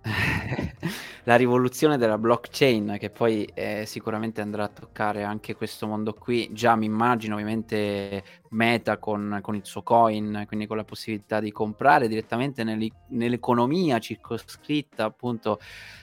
la 1.24 1.36
rivoluzione 1.36 1.98
della 1.98 2.18
blockchain 2.18 2.98
che 3.00 3.10
poi 3.10 3.50
eh, 3.54 3.86
sicuramente 3.88 4.42
andrà 4.42 4.66
a 4.66 4.70
toccare 4.70 5.24
anche 5.24 5.56
questo 5.56 5.88
mondo 5.88 6.14
qui. 6.14 6.50
Già 6.52 6.76
mi 6.76 6.86
immagino 6.86 7.36
ovviamente 7.36 8.24
Meta 8.50 8.98
con, 8.98 9.40
con 9.42 9.56
il 9.56 9.66
suo 9.66 9.82
coin, 9.82 10.44
quindi 10.48 10.68
con 10.68 10.78
la 10.78 10.84
possibilità 10.84 11.40
di 11.40 11.52
comprare 11.52 12.08
direttamente 12.08 12.64
nell'economia 12.64 14.00
circoscritta 14.00 15.06
appunto 15.06 15.60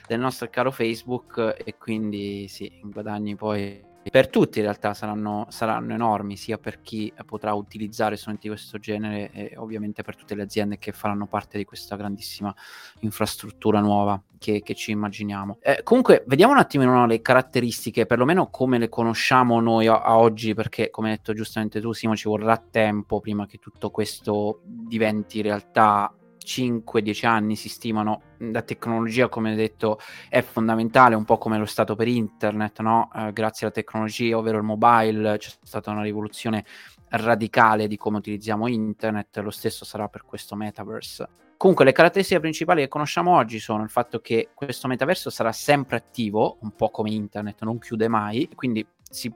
del 0.07 0.19
nostro 0.19 0.49
caro 0.49 0.71
Facebook 0.71 1.55
e 1.63 1.77
quindi 1.77 2.47
sì, 2.47 2.79
guadagni 2.83 3.35
poi 3.35 3.91
per 4.11 4.29
tutti 4.29 4.59
in 4.59 4.65
realtà 4.65 4.93
saranno, 4.93 5.47
saranno, 5.49 5.93
enormi, 5.93 6.35
sia 6.37 6.57
per 6.57 6.81
chi 6.81 7.11
potrà 7.25 7.53
utilizzare 7.53 8.15
strumenti 8.15 8.47
di 8.47 8.53
questo 8.53 8.77
genere 8.77 9.31
e 9.31 9.53
ovviamente 9.57 10.03
per 10.03 10.15
tutte 10.15 10.35
le 10.35 10.43
aziende 10.43 10.77
che 10.77 10.91
faranno 10.91 11.25
parte 11.25 11.57
di 11.57 11.65
questa 11.65 11.95
grandissima 11.95 12.53
infrastruttura 12.99 13.79
nuova 13.79 14.21
che, 14.37 14.61
che 14.61 14.75
ci 14.75 14.91
immaginiamo. 14.91 15.59
Eh, 15.61 15.81
comunque, 15.83 16.23
vediamo 16.27 16.53
un 16.53 16.59
attimino 16.59 17.05
le 17.05 17.21
caratteristiche, 17.21 18.05
perlomeno 18.05 18.49
come 18.49 18.77
le 18.77 18.89
conosciamo 18.89 19.59
noi 19.61 19.87
a, 19.87 20.01
a 20.01 20.17
oggi, 20.17 20.53
perché 20.53 20.89
come 20.89 21.09
hai 21.11 21.15
detto 21.15 21.33
giustamente 21.33 21.79
tu, 21.79 21.93
Simo, 21.93 22.15
ci 22.15 22.27
vorrà 22.27 22.57
tempo 22.57 23.19
prima 23.19 23.45
che 23.45 23.57
tutto 23.57 23.89
questo 23.89 24.61
diventi 24.63 25.41
realtà 25.41 26.13
5-10 26.45 27.25
anni 27.25 27.55
si 27.55 27.69
stimano, 27.69 28.21
la 28.37 28.61
tecnologia 28.61 29.29
come 29.29 29.55
detto 29.55 29.99
è 30.29 30.41
fondamentale, 30.41 31.15
un 31.15 31.25
po' 31.25 31.37
come 31.37 31.57
lo 31.57 31.65
stato 31.65 31.95
per 31.95 32.07
internet, 32.07 32.81
no? 32.81 33.09
eh, 33.15 33.31
grazie 33.33 33.65
alla 33.65 33.75
tecnologia, 33.75 34.37
ovvero 34.37 34.57
il 34.57 34.63
mobile, 34.63 35.37
c'è 35.37 35.51
stata 35.63 35.91
una 35.91 36.01
rivoluzione 36.01 36.65
radicale 37.09 37.87
di 37.87 37.97
come 37.97 38.17
utilizziamo 38.17 38.67
internet, 38.67 39.37
lo 39.37 39.51
stesso 39.51 39.85
sarà 39.85 40.07
per 40.07 40.25
questo 40.25 40.55
metaverse. 40.55 41.27
Comunque 41.57 41.85
le 41.85 41.91
caratteristiche 41.93 42.39
principali 42.39 42.81
che 42.81 42.87
conosciamo 42.87 43.35
oggi 43.35 43.59
sono 43.59 43.83
il 43.83 43.89
fatto 43.89 44.19
che 44.19 44.49
questo 44.53 44.87
metaverso 44.87 45.29
sarà 45.29 45.51
sempre 45.51 45.95
attivo, 45.97 46.57
un 46.61 46.71
po' 46.75 46.89
come 46.89 47.11
internet, 47.11 47.63
non 47.63 47.79
chiude 47.79 48.07
mai, 48.07 48.49
quindi 48.53 48.85
si 49.09 49.33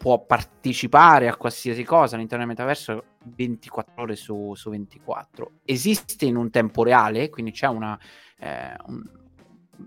può 0.00 0.24
partecipare 0.24 1.28
a 1.28 1.36
qualsiasi 1.36 1.84
cosa 1.84 2.14
all'interno 2.14 2.46
del 2.46 2.54
metaverso 2.54 3.04
24 3.22 4.02
ore 4.02 4.16
su, 4.16 4.54
su 4.54 4.70
24. 4.70 5.50
Esiste 5.62 6.24
in 6.24 6.36
un 6.36 6.48
tempo 6.48 6.82
reale, 6.82 7.28
quindi 7.28 7.52
c'è 7.52 7.66
una, 7.66 8.00
eh, 8.38 8.74
un, 8.86 9.02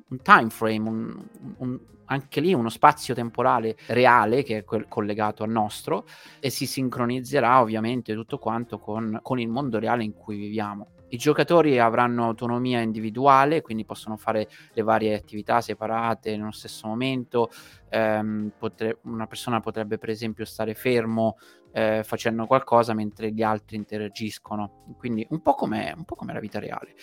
un, 0.09 0.21
time 0.21 0.49
frame, 0.51 0.87
un, 0.87 1.25
un, 1.57 1.79
anche 2.05 2.41
lì 2.41 2.53
uno 2.53 2.69
spazio 2.69 3.15
temporale 3.15 3.75
reale 3.87 4.43
che 4.43 4.59
è 4.59 4.63
quel 4.63 4.87
collegato 4.87 5.41
al 5.41 5.49
nostro 5.49 6.05
e 6.39 6.51
si 6.51 6.67
sincronizzerà 6.67 7.59
ovviamente 7.59 8.13
tutto 8.13 8.37
quanto 8.37 8.77
con, 8.77 9.17
con 9.23 9.39
il 9.39 9.49
mondo 9.49 9.79
reale 9.79 10.03
in 10.03 10.13
cui 10.13 10.37
viviamo. 10.37 10.92
I 11.13 11.17
giocatori 11.17 11.77
avranno 11.77 12.25
autonomia 12.25 12.81
individuale, 12.81 13.61
quindi 13.61 13.85
possono 13.85 14.17
fare 14.17 14.49
le 14.73 14.81
varie 14.81 15.13
attività 15.13 15.61
separate 15.61 16.35
nello 16.35 16.51
stesso 16.51 16.87
momento. 16.87 17.51
Um, 17.91 18.51
potre- 18.57 18.97
una 19.03 19.27
persona 19.27 19.59
potrebbe, 19.59 19.99
per 19.99 20.09
esempio, 20.09 20.43
stare 20.43 20.73
fermo 20.73 21.37
eh, 21.71 22.01
facendo 22.03 22.47
qualcosa 22.47 22.95
mentre 22.95 23.31
gli 23.31 23.43
altri 23.43 23.75
interagiscono. 23.75 24.85
Quindi 24.97 25.23
un 25.29 25.43
po' 25.43 25.53
come, 25.53 25.93
un 25.95 26.03
po 26.03 26.15
come 26.15 26.33
la 26.33 26.39
vita 26.39 26.57
reale. 26.57 26.95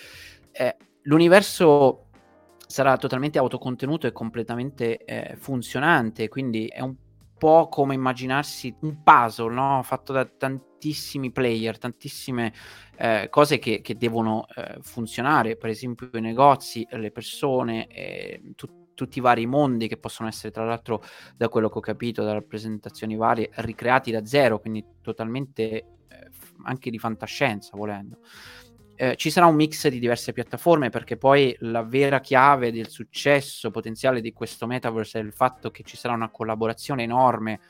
Eh, 0.51 0.77
l'universo 1.03 2.07
sarà 2.67 2.97
totalmente 2.97 3.39
autocontenuto 3.39 4.09
e 4.09 4.13
completamente 4.13 5.05
eh, 5.05 5.37
funzionante, 5.37 6.29
quindi 6.29 6.67
è 6.67 6.81
un 6.81 6.97
po' 7.41 7.69
come 7.69 7.95
immaginarsi 7.95 8.77
un 8.81 9.03
puzzle 9.03 9.51
no? 9.55 9.81
fatto 9.83 10.13
da 10.13 10.27
tantissimi 10.27 11.33
player, 11.33 11.79
tantissime 11.79 12.53
eh, 12.99 13.29
cose 13.31 13.59
che, 13.59 13.81
che 13.81 13.97
devono 13.97 14.45
eh, 14.55 14.77
funzionare, 14.83 15.57
per 15.57 15.71
esempio 15.71 16.11
i 16.13 16.21
negozi, 16.21 16.87
le 16.91 17.11
persone, 17.11 17.87
eh, 17.87 18.43
tu- 18.55 18.89
tutti 18.95 19.17
i 19.17 19.23
vari 19.23 19.47
mondi 19.47 19.89
che 19.89 19.97
possono 19.97 20.29
essere 20.29 20.53
tra 20.53 20.67
l'altro 20.67 21.03
da 21.35 21.49
quello 21.49 21.71
che 21.71 21.79
ho 21.79 21.81
capito 21.81 22.23
da 22.23 22.35
rappresentazioni 22.35 23.17
varie 23.17 23.49
ricreati 23.55 24.11
da 24.11 24.27
zero, 24.27 24.61
quindi 24.61 24.85
totalmente 25.01 25.63
eh, 25.63 25.85
anche 26.65 26.91
di 26.91 26.99
fantascienza 26.99 27.71
volendo. 27.75 28.19
Eh, 29.03 29.17
ci 29.17 29.31
sarà 29.31 29.47
un 29.47 29.55
mix 29.55 29.89
di 29.89 29.99
diverse 29.99 30.35
piattaforme 30.35 30.91
perché 30.91 31.17
poi 31.17 31.57
la 31.61 31.83
vera 31.83 32.21
chiave 32.21 32.71
del 32.71 32.91
successo 32.91 33.71
potenziale 33.71 34.21
di 34.21 34.35
questo 34.35 34.67
metaverse 34.67 35.19
è 35.19 35.23
il 35.23 35.33
fatto 35.33 35.71
che 35.71 35.83
ci 35.85 35.97
sarà 35.97 36.13
una 36.13 36.29
collaborazione 36.29 37.05
enorme 37.05 37.61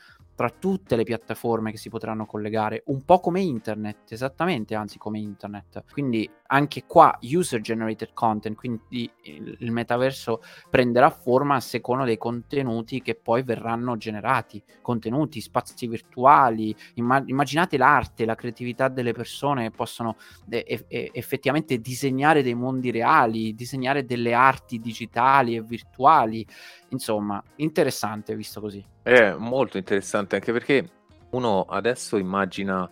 tra 0.41 0.49
tutte 0.49 0.95
le 0.95 1.03
piattaforme 1.03 1.69
che 1.69 1.77
si 1.77 1.89
potranno 1.89 2.25
collegare, 2.25 2.81
un 2.87 3.05
po' 3.05 3.19
come 3.19 3.41
internet, 3.41 4.11
esattamente, 4.11 4.73
anzi 4.73 4.97
come 4.97 5.19
internet. 5.19 5.83
Quindi 5.91 6.27
anche 6.47 6.85
qua 6.87 7.15
user 7.21 7.61
generated 7.61 8.09
content, 8.13 8.57
quindi 8.57 9.07
il, 9.21 9.71
metaverso 9.71 10.41
prenderà 10.67 11.11
forma 11.11 11.55
a 11.55 11.59
seconda 11.59 12.05
dei 12.05 12.17
contenuti 12.17 13.03
che 13.03 13.13
poi 13.13 13.43
verranno 13.43 13.97
generati, 13.97 14.63
contenuti, 14.81 15.39
spazi 15.41 15.85
virtuali, 15.85 16.75
Imma- 16.95 17.23
immaginate 17.23 17.77
l'arte, 17.77 18.25
la 18.25 18.33
creatività 18.33 18.87
delle 18.87 19.13
persone 19.13 19.69
che 19.69 19.75
possono 19.75 20.17
effettivamente 20.49 21.77
disegnare 21.77 22.41
dei 22.41 22.55
mondi 22.55 22.89
reali, 22.89 23.53
disegnare 23.53 24.05
delle 24.05 24.33
arti 24.33 24.79
digitali 24.79 25.55
e 25.55 25.61
virtuali, 25.61 26.45
insomma, 26.91 27.43
interessante 27.57 28.35
visto 28.35 28.61
così. 28.61 28.83
È 29.01 29.33
molto 29.37 29.77
interessante 29.77 30.35
anche 30.35 30.51
perché 30.51 30.89
uno 31.31 31.63
adesso 31.63 32.17
immagina 32.17 32.89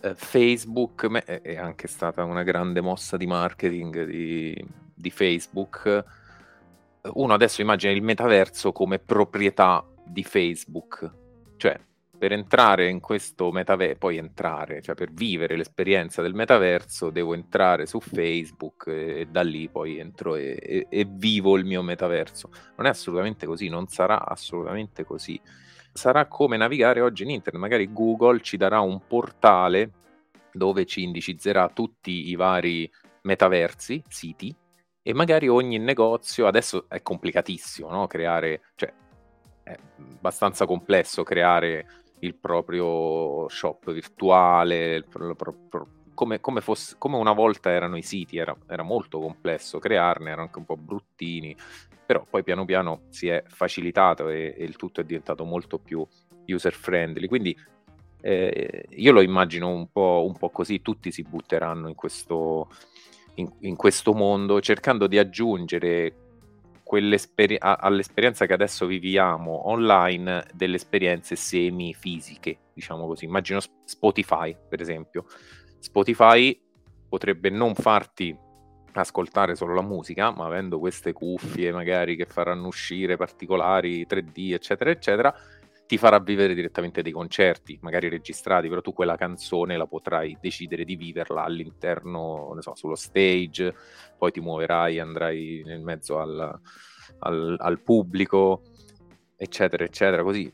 eh, 0.00 0.14
Facebook, 0.14 1.04
me- 1.04 1.24
è 1.24 1.56
anche 1.56 1.86
stata 1.86 2.24
una 2.24 2.42
grande 2.42 2.80
mossa 2.80 3.16
di 3.16 3.26
marketing 3.26 4.04
di, 4.04 4.66
di 4.94 5.10
Facebook. 5.10 6.04
Uno 7.12 7.34
adesso 7.34 7.60
immagina 7.60 7.92
il 7.92 8.02
metaverso 8.02 8.72
come 8.72 8.98
proprietà 8.98 9.84
di 10.04 10.22
Facebook, 10.22 11.10
cioè 11.56 11.78
per 12.16 12.32
entrare 12.32 12.88
in 12.88 13.00
questo 13.00 13.50
metaverso, 13.50 13.98
poi 13.98 14.16
entrare, 14.16 14.80
cioè 14.80 14.94
per 14.94 15.12
vivere 15.12 15.56
l'esperienza 15.56 16.22
del 16.22 16.34
metaverso, 16.34 17.10
devo 17.10 17.34
entrare 17.34 17.86
su 17.86 18.00
Facebook 18.00 18.86
e, 18.86 19.20
e 19.20 19.26
da 19.26 19.42
lì 19.42 19.68
poi 19.68 19.98
entro 19.98 20.36
e, 20.36 20.58
e, 20.60 20.86
e, 20.88 21.06
vivo 21.08 21.56
il 21.56 21.64
mio 21.64 21.82
metaverso. 21.82 22.50
Non 22.76 22.86
è 22.86 22.90
assolutamente 22.90 23.46
così, 23.46 23.68
non 23.68 23.88
sarà 23.88 24.24
assolutamente 24.24 25.04
così. 25.04 25.40
Sarà 25.92 26.26
come 26.26 26.56
navigare 26.56 27.00
oggi 27.00 27.22
in 27.22 27.30
internet, 27.30 27.60
magari 27.60 27.92
Google 27.92 28.40
ci 28.40 28.56
darà 28.56 28.80
un 28.80 29.06
portale 29.06 29.90
dove 30.52 30.86
ci 30.86 31.02
indicizzerà 31.02 31.68
tutti 31.68 32.28
i 32.28 32.34
vari 32.36 32.90
metaversi, 33.22 34.02
siti, 34.08 34.54
e 35.02 35.12
magari 35.12 35.48
ogni 35.48 35.78
negozio, 35.78 36.46
adesso 36.46 36.86
è 36.88 37.02
complicatissimo, 37.02 37.90
no? 37.90 38.06
Creare, 38.06 38.62
cioè 38.74 38.92
è 39.62 39.76
abbastanza 40.16 40.66
complesso 40.66 41.22
creare 41.22 42.03
il 42.24 42.34
proprio 42.34 43.48
shop 43.48 43.92
virtuale, 43.92 44.94
il 44.94 45.04
pro, 45.04 45.34
pro, 45.34 45.54
pro, 45.68 45.88
come, 46.14 46.40
come, 46.40 46.60
fosse, 46.60 46.96
come, 46.98 47.16
una 47.16 47.32
volta 47.32 47.70
erano 47.70 47.96
i 47.96 48.02
siti, 48.02 48.38
era, 48.38 48.56
era, 48.66 48.82
molto 48.82 49.20
complesso 49.20 49.78
crearne, 49.78 50.28
erano 50.28 50.42
anche 50.42 50.58
un 50.58 50.64
po' 50.64 50.76
bruttini, 50.76 51.54
però 52.04 52.24
poi 52.28 52.42
piano 52.42 52.64
piano 52.64 53.02
si 53.10 53.28
è 53.28 53.42
facilitato 53.46 54.28
e, 54.28 54.54
e 54.56 54.64
il 54.64 54.76
tutto 54.76 55.00
è 55.00 55.04
diventato 55.04 55.44
molto 55.44 55.78
più 55.78 56.06
user 56.46 56.72
friendly. 56.72 57.26
Quindi 57.26 57.56
eh, 58.20 58.86
io 58.88 59.12
lo 59.12 59.20
immagino 59.20 59.68
un 59.68 59.90
po', 59.90 60.24
un 60.26 60.36
po', 60.36 60.50
così, 60.50 60.80
tutti 60.80 61.12
si 61.12 61.22
butteranno 61.22 61.88
in 61.88 61.94
questo, 61.94 62.70
in, 63.34 63.50
in 63.60 63.76
questo 63.76 64.14
mondo 64.14 64.60
cercando 64.60 65.06
di 65.06 65.18
aggiungere 65.18 66.23
all'esperienza 66.98 68.46
che 68.46 68.52
adesso 68.52 68.86
viviamo 68.86 69.68
online 69.68 70.44
delle 70.52 70.76
esperienze 70.76 71.36
semi-fisiche, 71.36 72.58
diciamo 72.74 73.06
così. 73.06 73.24
Immagino 73.24 73.60
Spotify, 73.84 74.56
per 74.68 74.80
esempio. 74.80 75.24
Spotify 75.78 76.60
potrebbe 77.08 77.50
non 77.50 77.74
farti 77.74 78.36
ascoltare 78.92 79.56
solo 79.56 79.74
la 79.74 79.82
musica, 79.82 80.30
ma 80.30 80.46
avendo 80.46 80.78
queste 80.78 81.12
cuffie 81.12 81.72
magari 81.72 82.14
che 82.16 82.26
faranno 82.26 82.68
uscire 82.68 83.16
particolari 83.16 84.06
3D, 84.06 84.52
eccetera, 84.52 84.90
eccetera, 84.90 85.34
ti 85.86 85.98
farà 85.98 86.18
vivere 86.18 86.54
direttamente 86.54 87.02
dei 87.02 87.12
concerti, 87.12 87.78
magari 87.82 88.08
registrati, 88.08 88.68
però 88.68 88.80
tu 88.80 88.92
quella 88.92 89.16
canzone 89.16 89.76
la 89.76 89.86
potrai 89.86 90.36
decidere 90.40 90.84
di 90.84 90.96
viverla 90.96 91.44
all'interno, 91.44 92.52
ne 92.54 92.62
so, 92.62 92.74
sullo 92.74 92.94
stage, 92.94 93.74
poi 94.16 94.32
ti 94.32 94.40
muoverai, 94.40 94.98
andrai 94.98 95.62
nel 95.64 95.80
mezzo 95.80 96.18
al, 96.18 96.58
al, 97.18 97.56
al 97.58 97.82
pubblico, 97.82 98.62
eccetera, 99.36 99.84
eccetera, 99.84 100.22
così. 100.22 100.50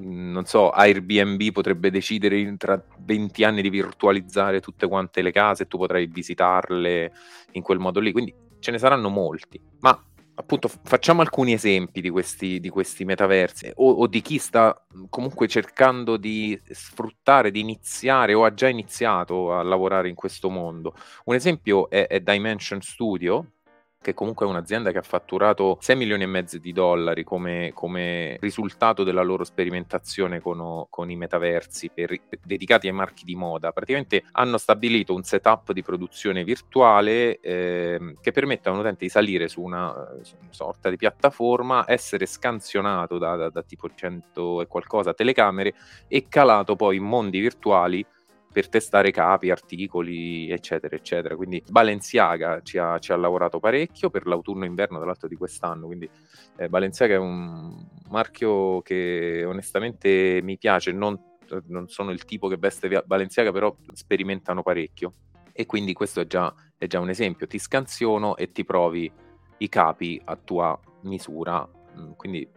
Non 0.00 0.44
so, 0.44 0.70
Airbnb 0.70 1.50
potrebbe 1.50 1.90
decidere 1.90 2.56
tra 2.56 2.80
20 3.00 3.42
anni 3.42 3.62
di 3.62 3.68
virtualizzare 3.68 4.60
tutte 4.60 4.86
quante 4.86 5.22
le 5.22 5.32
case 5.32 5.64
e 5.64 5.66
tu 5.66 5.76
potrai 5.76 6.06
visitarle 6.06 7.12
in 7.52 7.62
quel 7.62 7.80
modo 7.80 7.98
lì, 7.98 8.12
quindi 8.12 8.32
ce 8.60 8.70
ne 8.70 8.78
saranno 8.78 9.08
molti. 9.08 9.60
Ma 9.80 10.00
appunto 10.38 10.68
facciamo 10.68 11.20
alcuni 11.20 11.52
esempi 11.52 12.00
di 12.00 12.10
questi, 12.10 12.60
di 12.60 12.68
questi 12.68 13.04
metaversi 13.04 13.72
o, 13.74 13.90
o, 13.90 14.06
di 14.06 14.22
chi 14.22 14.38
sta 14.38 14.80
comunque 15.10 15.48
cercando 15.48 16.16
di 16.16 16.58
sfruttare, 16.70 17.50
di 17.50 17.60
iniziare 17.60 18.34
o 18.34 18.44
ha 18.44 18.54
già 18.54 18.68
iniziato 18.68 19.52
a 19.52 19.62
lavorare 19.62 20.08
in 20.08 20.14
questo 20.14 20.48
mondo. 20.48 20.94
Un 21.24 21.34
esempio 21.34 21.90
è, 21.90 22.06
è 22.06 22.20
Dimension 22.20 22.80
Studio, 22.80 23.54
che 24.00 24.14
comunque 24.14 24.46
è 24.46 24.48
un'azienda 24.48 24.92
che 24.92 24.98
ha 24.98 25.02
fatturato 25.02 25.76
6 25.80 25.96
milioni 25.96 26.22
e 26.22 26.26
mezzo 26.26 26.58
di 26.58 26.72
dollari 26.72 27.24
come, 27.24 27.72
come 27.74 28.36
risultato 28.40 29.02
della 29.02 29.22
loro 29.22 29.44
sperimentazione 29.44 30.40
con, 30.40 30.86
con 30.88 31.10
i 31.10 31.16
metaversi 31.16 31.90
per, 31.92 32.16
dedicati 32.42 32.86
ai 32.86 32.94
marchi 32.94 33.24
di 33.24 33.34
moda, 33.34 33.72
praticamente 33.72 34.24
hanno 34.32 34.56
stabilito 34.56 35.14
un 35.14 35.24
setup 35.24 35.72
di 35.72 35.82
produzione 35.82 36.44
virtuale 36.44 37.40
eh, 37.40 38.14
che 38.20 38.30
permette 38.30 38.68
a 38.68 38.72
un 38.72 38.78
utente 38.78 39.04
di 39.04 39.10
salire 39.10 39.48
su 39.48 39.62
una, 39.62 39.92
su 40.22 40.36
una, 40.40 40.52
sorta 40.52 40.90
di 40.90 40.96
piattaforma, 40.96 41.84
essere 41.86 42.26
scansionato 42.26 43.18
da, 43.18 43.36
da, 43.36 43.50
da 43.50 43.62
tipo 43.62 43.90
100 43.92 44.62
e 44.62 44.66
qualcosa 44.66 45.12
telecamere 45.12 45.74
e 46.06 46.26
calato 46.28 46.76
poi 46.76 46.96
in 46.96 47.04
mondi 47.04 47.40
virtuali 47.40 48.04
per 48.50 48.68
testare 48.68 49.10
capi, 49.10 49.50
articoli, 49.50 50.50
eccetera, 50.50 50.96
eccetera. 50.96 51.36
Quindi 51.36 51.62
Balenciaga 51.68 52.60
ci 52.62 52.78
ha, 52.78 52.98
ci 52.98 53.12
ha 53.12 53.16
lavorato 53.16 53.60
parecchio 53.60 54.10
per 54.10 54.26
l'autunno-inverno, 54.26 54.96
tra 54.96 55.06
l'altro, 55.06 55.28
di 55.28 55.36
quest'anno. 55.36 55.86
Quindi 55.86 56.08
eh, 56.56 56.68
Balenciaga 56.68 57.14
è 57.14 57.18
un 57.18 57.86
marchio 58.08 58.80
che 58.82 59.44
onestamente 59.46 60.40
mi 60.42 60.56
piace. 60.56 60.92
Non, 60.92 61.18
non 61.66 61.88
sono 61.88 62.10
il 62.10 62.24
tipo 62.24 62.48
che 62.48 62.56
veste 62.56 63.02
Balenciaga, 63.04 63.52
però 63.52 63.74
sperimentano 63.92 64.62
parecchio. 64.62 65.12
E 65.52 65.66
quindi 65.66 65.92
questo 65.92 66.20
è 66.20 66.26
già, 66.26 66.52
è 66.76 66.86
già 66.86 67.00
un 67.00 67.10
esempio. 67.10 67.46
Ti 67.46 67.58
scansiono 67.58 68.36
e 68.36 68.52
ti 68.52 68.64
provi 68.64 69.10
i 69.58 69.68
capi 69.68 70.20
a 70.24 70.36
tua 70.36 70.78
misura. 71.02 71.68
Mm, 71.98 72.12
quindi 72.12 72.48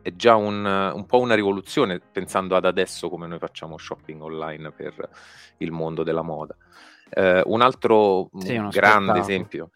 è 0.00 0.14
già 0.14 0.34
un, 0.34 0.64
un, 0.64 1.06
po' 1.06 1.20
una 1.20 1.34
rivoluzione 1.34 2.00
pensando 2.00 2.56
ad 2.56 2.64
adesso 2.64 3.10
come 3.10 3.26
noi 3.26 3.38
facciamo 3.38 3.76
shopping 3.76 4.22
online 4.22 4.70
per 4.70 5.08
il 5.58 5.70
mondo 5.70 6.02
della 6.02 6.22
moda. 6.22 6.56
Eh, 7.10 7.42
un 7.44 7.60
altro 7.60 8.30
sì, 8.38 8.60
grande 8.70 9.18
esempio. 9.18 9.70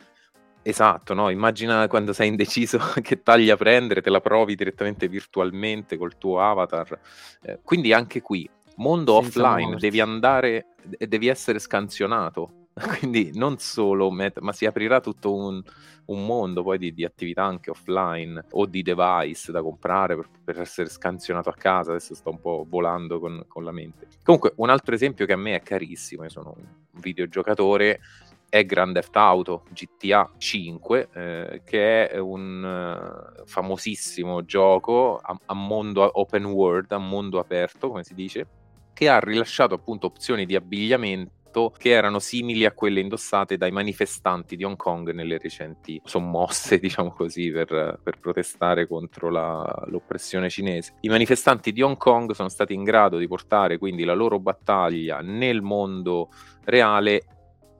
Esatto, 0.62 1.14
no? 1.14 1.30
immagina 1.30 1.86
quando 1.88 2.12
sei 2.12 2.28
indeciso 2.28 2.78
che 3.00 3.22
taglia 3.22 3.56
prendere, 3.56 4.00
te 4.02 4.10
la 4.10 4.20
provi 4.20 4.54
direttamente 4.54 5.08
virtualmente 5.08 5.96
col 5.96 6.16
tuo 6.16 6.40
avatar. 6.40 6.98
Eh, 7.42 7.60
quindi 7.62 7.92
anche 7.92 8.22
qui, 8.22 8.48
mondo 8.76 9.20
Senza 9.22 9.40
offline, 9.40 9.68
morti. 9.68 9.80
devi 9.80 10.00
andare 10.00 10.66
e 10.96 11.06
devi 11.06 11.28
essere 11.28 11.58
scansionato. 11.58 12.57
Quindi 12.98 13.30
non 13.34 13.58
solo 13.58 14.10
meta, 14.10 14.40
ma 14.40 14.52
si 14.52 14.66
aprirà 14.66 15.00
tutto 15.00 15.34
un, 15.34 15.62
un 16.06 16.26
mondo 16.26 16.62
poi 16.62 16.78
di, 16.78 16.92
di, 16.92 17.04
attività 17.04 17.44
anche 17.44 17.70
offline 17.70 18.44
o 18.52 18.66
di 18.66 18.82
device 18.82 19.52
da 19.52 19.62
comprare 19.62 20.16
per, 20.16 20.28
per, 20.44 20.60
essere 20.60 20.88
scansionato 20.88 21.48
a 21.48 21.54
casa. 21.54 21.90
Adesso 21.90 22.14
sto 22.14 22.30
un 22.30 22.40
po' 22.40 22.66
volando 22.68 23.18
con, 23.18 23.44
con, 23.48 23.64
la 23.64 23.72
mente. 23.72 24.06
Comunque, 24.22 24.52
un 24.56 24.70
altro 24.70 24.94
esempio 24.94 25.26
che 25.26 25.32
a 25.32 25.36
me 25.36 25.56
è 25.56 25.62
carissimo, 25.62 26.22
io 26.22 26.30
sono 26.30 26.54
un 26.56 26.64
videogiocatore, 27.00 28.00
è 28.48 28.64
Grand 28.64 28.94
Theft 28.94 29.16
Auto 29.16 29.64
GTA 29.70 30.30
5, 30.36 31.08
eh, 31.12 31.62
che 31.64 32.08
è 32.08 32.18
un 32.18 32.62
uh, 32.64 33.44
famosissimo 33.44 34.44
gioco 34.44 35.18
a, 35.18 35.38
a 35.46 35.54
mondo 35.54 36.08
open 36.18 36.46
world, 36.46 36.90
a 36.92 36.98
mondo 36.98 37.38
aperto, 37.38 37.88
come 37.88 38.04
si 38.04 38.14
dice, 38.14 38.46
che 38.94 39.08
ha 39.08 39.20
rilasciato 39.20 39.74
appunto 39.74 40.06
opzioni 40.06 40.46
di 40.46 40.56
abbigliamento 40.56 41.37
fatto 41.48 41.72
che 41.76 41.90
erano 41.90 42.18
simili 42.18 42.64
a 42.64 42.72
quelle 42.72 43.00
indossate 43.00 43.56
dai 43.56 43.70
manifestanti 43.70 44.56
di 44.56 44.64
Hong 44.64 44.76
Kong 44.76 45.10
nelle 45.12 45.38
recenti 45.38 46.00
sommosse, 46.04 46.78
diciamo 46.80 47.12
così, 47.12 47.50
per, 47.50 47.98
per 48.02 48.18
protestare 48.20 48.86
contro 48.86 49.30
la, 49.30 49.84
l'oppressione 49.86 50.50
cinese. 50.50 50.94
I 51.00 51.08
manifestanti 51.08 51.72
di 51.72 51.82
Hong 51.82 51.96
Kong 51.96 52.32
sono 52.32 52.48
stati 52.48 52.74
in 52.74 52.84
grado 52.84 53.16
di 53.16 53.26
portare 53.26 53.78
quindi 53.78 54.04
la 54.04 54.14
loro 54.14 54.38
battaglia 54.38 55.20
nel 55.20 55.62
mondo 55.62 56.30
reale, 56.64 57.22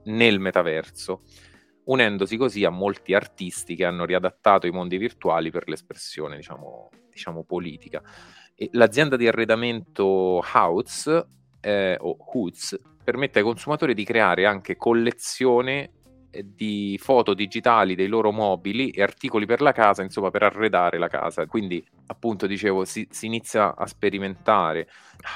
nel 0.05 0.39
metaverso 0.39 1.21
unendosi 1.85 2.37
così 2.37 2.63
a 2.65 2.69
molti 2.69 3.15
artisti 3.15 3.75
che 3.75 3.83
hanno 3.83 4.05
riadattato 4.05 4.67
i 4.67 4.71
mondi 4.71 4.97
virtuali 4.97 5.49
per 5.49 5.67
l'espressione, 5.67 6.35
diciamo, 6.35 6.89
diciamo 7.09 7.43
politica. 7.43 8.03
E 8.53 8.69
l'azienda 8.73 9.15
di 9.15 9.27
arredamento 9.27 10.43
Houts, 10.53 11.25
eh, 11.61 11.97
o 11.99 12.15
Hoots, 12.31 12.79
permette 13.09 13.39
ai 13.39 13.45
consumatori 13.45 13.95
di 13.95 14.03
creare 14.03 14.45
anche 14.45 14.75
collezione 14.75 15.93
eh, 16.29 16.45
di 16.45 16.95
foto 17.01 17.33
digitali 17.33 17.95
dei 17.95 18.05
loro 18.05 18.31
mobili 18.31 18.91
e 18.91 19.01
articoli 19.01 19.47
per 19.47 19.61
la 19.61 19.71
casa, 19.71 20.03
insomma, 20.03 20.29
per 20.29 20.43
arredare 20.43 20.99
la 20.99 21.07
casa. 21.07 21.47
Quindi, 21.47 21.83
appunto, 22.05 22.45
dicevo, 22.45 22.85
si, 22.85 23.07
si 23.09 23.25
inizia 23.25 23.75
a 23.75 23.87
sperimentare. 23.87 24.87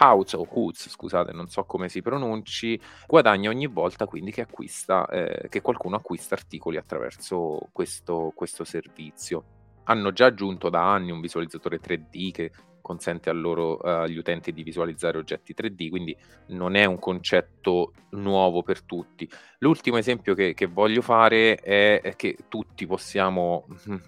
House 0.02 0.38
o 0.38 0.46
Hoots, 0.48 0.88
scusate, 0.90 1.32
non 1.32 1.48
so 1.48 1.64
come 1.64 1.90
si 1.90 2.04
pronunci, 2.04 2.80
guadagna 3.08 3.50
ogni 3.50 3.66
volta 3.66 4.06
quindi 4.06 4.32
che 4.32 4.42
acquista, 4.42 5.08
eh, 5.08 5.50
che 5.50 5.62
qualcuno 5.62 5.96
acquista 5.96 6.36
articoli 6.36 6.78
attraverso 6.78 7.70
questo, 7.72 8.32
questo 8.36 8.64
servizio 8.64 9.44
hanno 9.86 10.14
già 10.14 10.28
aggiunto 10.28 10.70
da 10.70 10.94
anni 10.94 11.12
un 11.12 11.20
visualizzatore 11.20 11.82
3D 11.82 12.32
che 12.32 12.52
consente 12.84 13.32
loro, 13.32 13.78
uh, 13.82 13.88
agli 13.88 14.18
utenti 14.18 14.52
di 14.52 14.62
visualizzare 14.62 15.18
oggetti 15.18 15.56
3D, 15.58 15.90
quindi 15.90 16.16
non 16.48 16.76
è 16.76 16.86
un 16.86 17.00
concetto 17.00 17.94
nuovo 18.10 18.62
per 18.62 18.84
tutti. 18.84 19.28
L'ultimo 19.60 19.98
esempio 19.98 20.36
che, 20.36 20.54
che 20.54 20.68
voglio 20.68 21.02
fare 21.02 21.56
è, 21.56 22.02
è, 22.02 22.16
che 22.16 22.38
tutti 22.50 22.86
possiamo 22.86 23.66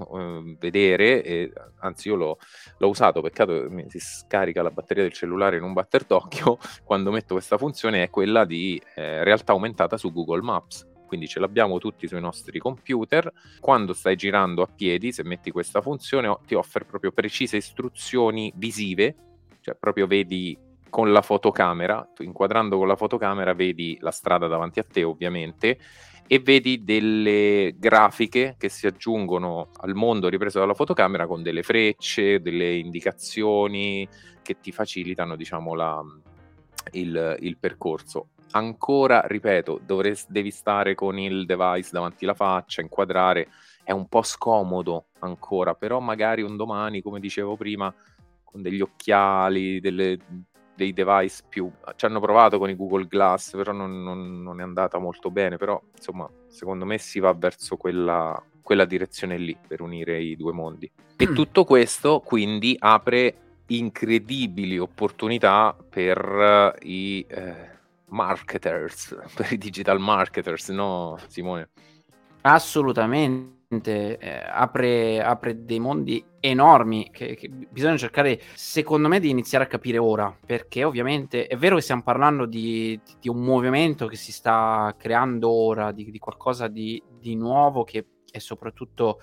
uh, 0.09 0.55
vedere, 0.59 1.23
e, 1.23 1.53
anzi 1.79 2.09
io 2.09 2.15
l'ho, 2.15 2.37
l'ho, 2.77 2.87
usato, 2.89 3.21
peccato 3.21 3.65
mi 3.69 3.85
si 3.89 3.99
scarica 3.99 4.61
la 4.61 4.71
batteria 4.71 5.03
del 5.03 5.13
cellulare 5.13 5.57
in 5.57 5.63
un 5.63 5.73
batter 5.73 6.03
d'occhio, 6.03 6.59
quando 6.83 7.11
metto 7.11 7.33
questa 7.33 7.57
funzione 7.57 8.03
è 8.03 8.09
quella 8.09 8.43
di 8.43 8.79
eh, 8.95 9.23
realtà 9.23 9.53
aumentata 9.53 9.97
su 9.97 10.11
Google 10.11 10.41
Maps 10.41 10.93
quindi 11.05 11.27
ce 11.27 11.39
l'abbiamo 11.39 11.77
tutti 11.77 12.07
sui 12.07 12.19
nostri 12.19 12.59
computer. 12.59 13.31
Quando 13.59 13.93
stai 13.93 14.15
girando 14.15 14.61
a 14.61 14.67
piedi, 14.67 15.11
se 15.11 15.23
metti 15.23 15.51
questa 15.51 15.81
funzione, 15.81 16.35
ti 16.45 16.55
offre 16.55 16.85
proprio 16.85 17.11
precise 17.11 17.57
istruzioni 17.57 18.51
visive, 18.55 19.15
cioè 19.61 19.75
proprio 19.75 20.07
vedi 20.07 20.57
con 20.89 21.11
la 21.11 21.21
fotocamera, 21.21 22.07
inquadrando 22.19 22.77
con 22.77 22.87
la 22.87 22.95
fotocamera 22.95 23.53
vedi 23.53 23.97
la 23.99 24.11
strada 24.11 24.47
davanti 24.47 24.79
a 24.79 24.83
te 24.83 25.03
ovviamente 25.03 25.77
e 26.27 26.39
vedi 26.39 26.83
delle 26.83 27.75
grafiche 27.77 28.55
che 28.57 28.69
si 28.69 28.87
aggiungono 28.87 29.69
al 29.81 29.93
mondo 29.93 30.27
ripreso 30.27 30.59
dalla 30.59 30.73
fotocamera 30.73 31.27
con 31.27 31.43
delle 31.43 31.63
frecce, 31.63 32.41
delle 32.41 32.75
indicazioni 32.75 34.07
che 34.41 34.59
ti 34.59 34.71
facilitano 34.71 35.35
diciamo 35.35 35.73
la, 35.75 36.01
il, 36.93 37.37
il 37.41 37.57
percorso 37.57 38.29
ancora, 38.55 39.21
ripeto, 39.21 39.81
dovresti, 39.85 40.31
devi 40.31 40.49
stare 40.49 40.95
con 40.95 41.19
il 41.19 41.45
device 41.45 41.89
davanti 41.91 42.23
alla 42.23 42.33
faccia, 42.33 42.81
inquadrare, 42.81 43.49
è 43.83 43.91
un 43.91 44.07
po' 44.07 44.23
scomodo 44.23 45.07
ancora, 45.19 45.75
però 45.75 45.99
magari 45.99 46.41
un 46.41 46.55
domani, 46.55 47.01
come 47.01 47.19
dicevo 47.19 47.55
prima, 47.55 47.93
con 48.43 48.61
degli 48.61 48.81
occhiali, 48.81 49.79
delle, 49.79 50.17
dei 50.73 50.93
device 50.93 51.43
più... 51.47 51.69
Ci 51.95 52.05
hanno 52.05 52.19
provato 52.19 52.57
con 52.57 52.69
i 52.69 52.75
Google 52.75 53.07
Glass, 53.07 53.55
però 53.55 53.73
non, 53.73 54.01
non, 54.01 54.41
non, 54.41 54.59
è 54.59 54.63
andata 54.63 54.97
molto 54.97 55.29
bene, 55.29 55.57
però 55.57 55.79
insomma, 55.95 56.29
secondo 56.47 56.85
me 56.85 56.97
si 56.97 57.19
va 57.19 57.33
verso 57.33 57.75
quella, 57.75 58.41
quella 58.61 58.85
direzione 58.85 59.37
lì 59.37 59.55
per 59.67 59.81
unire 59.81 60.21
i 60.21 60.35
due 60.37 60.53
mondi. 60.53 60.89
E 61.17 61.33
tutto 61.33 61.65
questo 61.65 62.21
quindi 62.21 62.75
apre 62.79 63.35
incredibili 63.67 64.79
opportunità 64.79 65.75
per 65.89 66.77
i... 66.83 67.25
Eh, 67.27 67.73
marketers, 68.07 69.15
per 69.35 69.51
i 69.51 69.57
digital 69.57 69.99
marketers, 69.99 70.69
no 70.69 71.17
Simone? 71.27 71.69
Assolutamente, 72.41 74.17
eh, 74.17 74.43
apre, 74.47 75.21
apre, 75.21 75.65
dei 75.65 75.79
mondi 75.79 76.23
enormi 76.39 77.09
che, 77.11 77.35
che, 77.35 77.49
bisogna 77.49 77.97
cercare, 77.97 78.39
secondo 78.53 79.07
me, 79.07 79.19
di 79.19 79.29
iniziare 79.29 79.63
a 79.63 79.67
capire 79.67 79.97
ora, 79.97 80.35
perché 80.45 80.83
ovviamente 80.83 81.47
è 81.47 81.57
vero 81.57 81.75
che 81.75 81.81
stiamo 81.81 82.03
parlando 82.03 82.45
di, 82.45 82.99
di 83.19 83.29
un 83.29 83.41
movimento 83.41 84.05
che 84.05 84.15
si 84.15 84.31
sta 84.31 84.93
creando 84.97 85.49
ora, 85.49 85.91
di, 85.91 86.11
di 86.11 86.19
qualcosa 86.19 86.67
di, 86.67 87.01
di 87.19 87.35
nuovo 87.35 87.83
che 87.83 88.05
e 88.35 88.39
soprattutto 88.41 89.19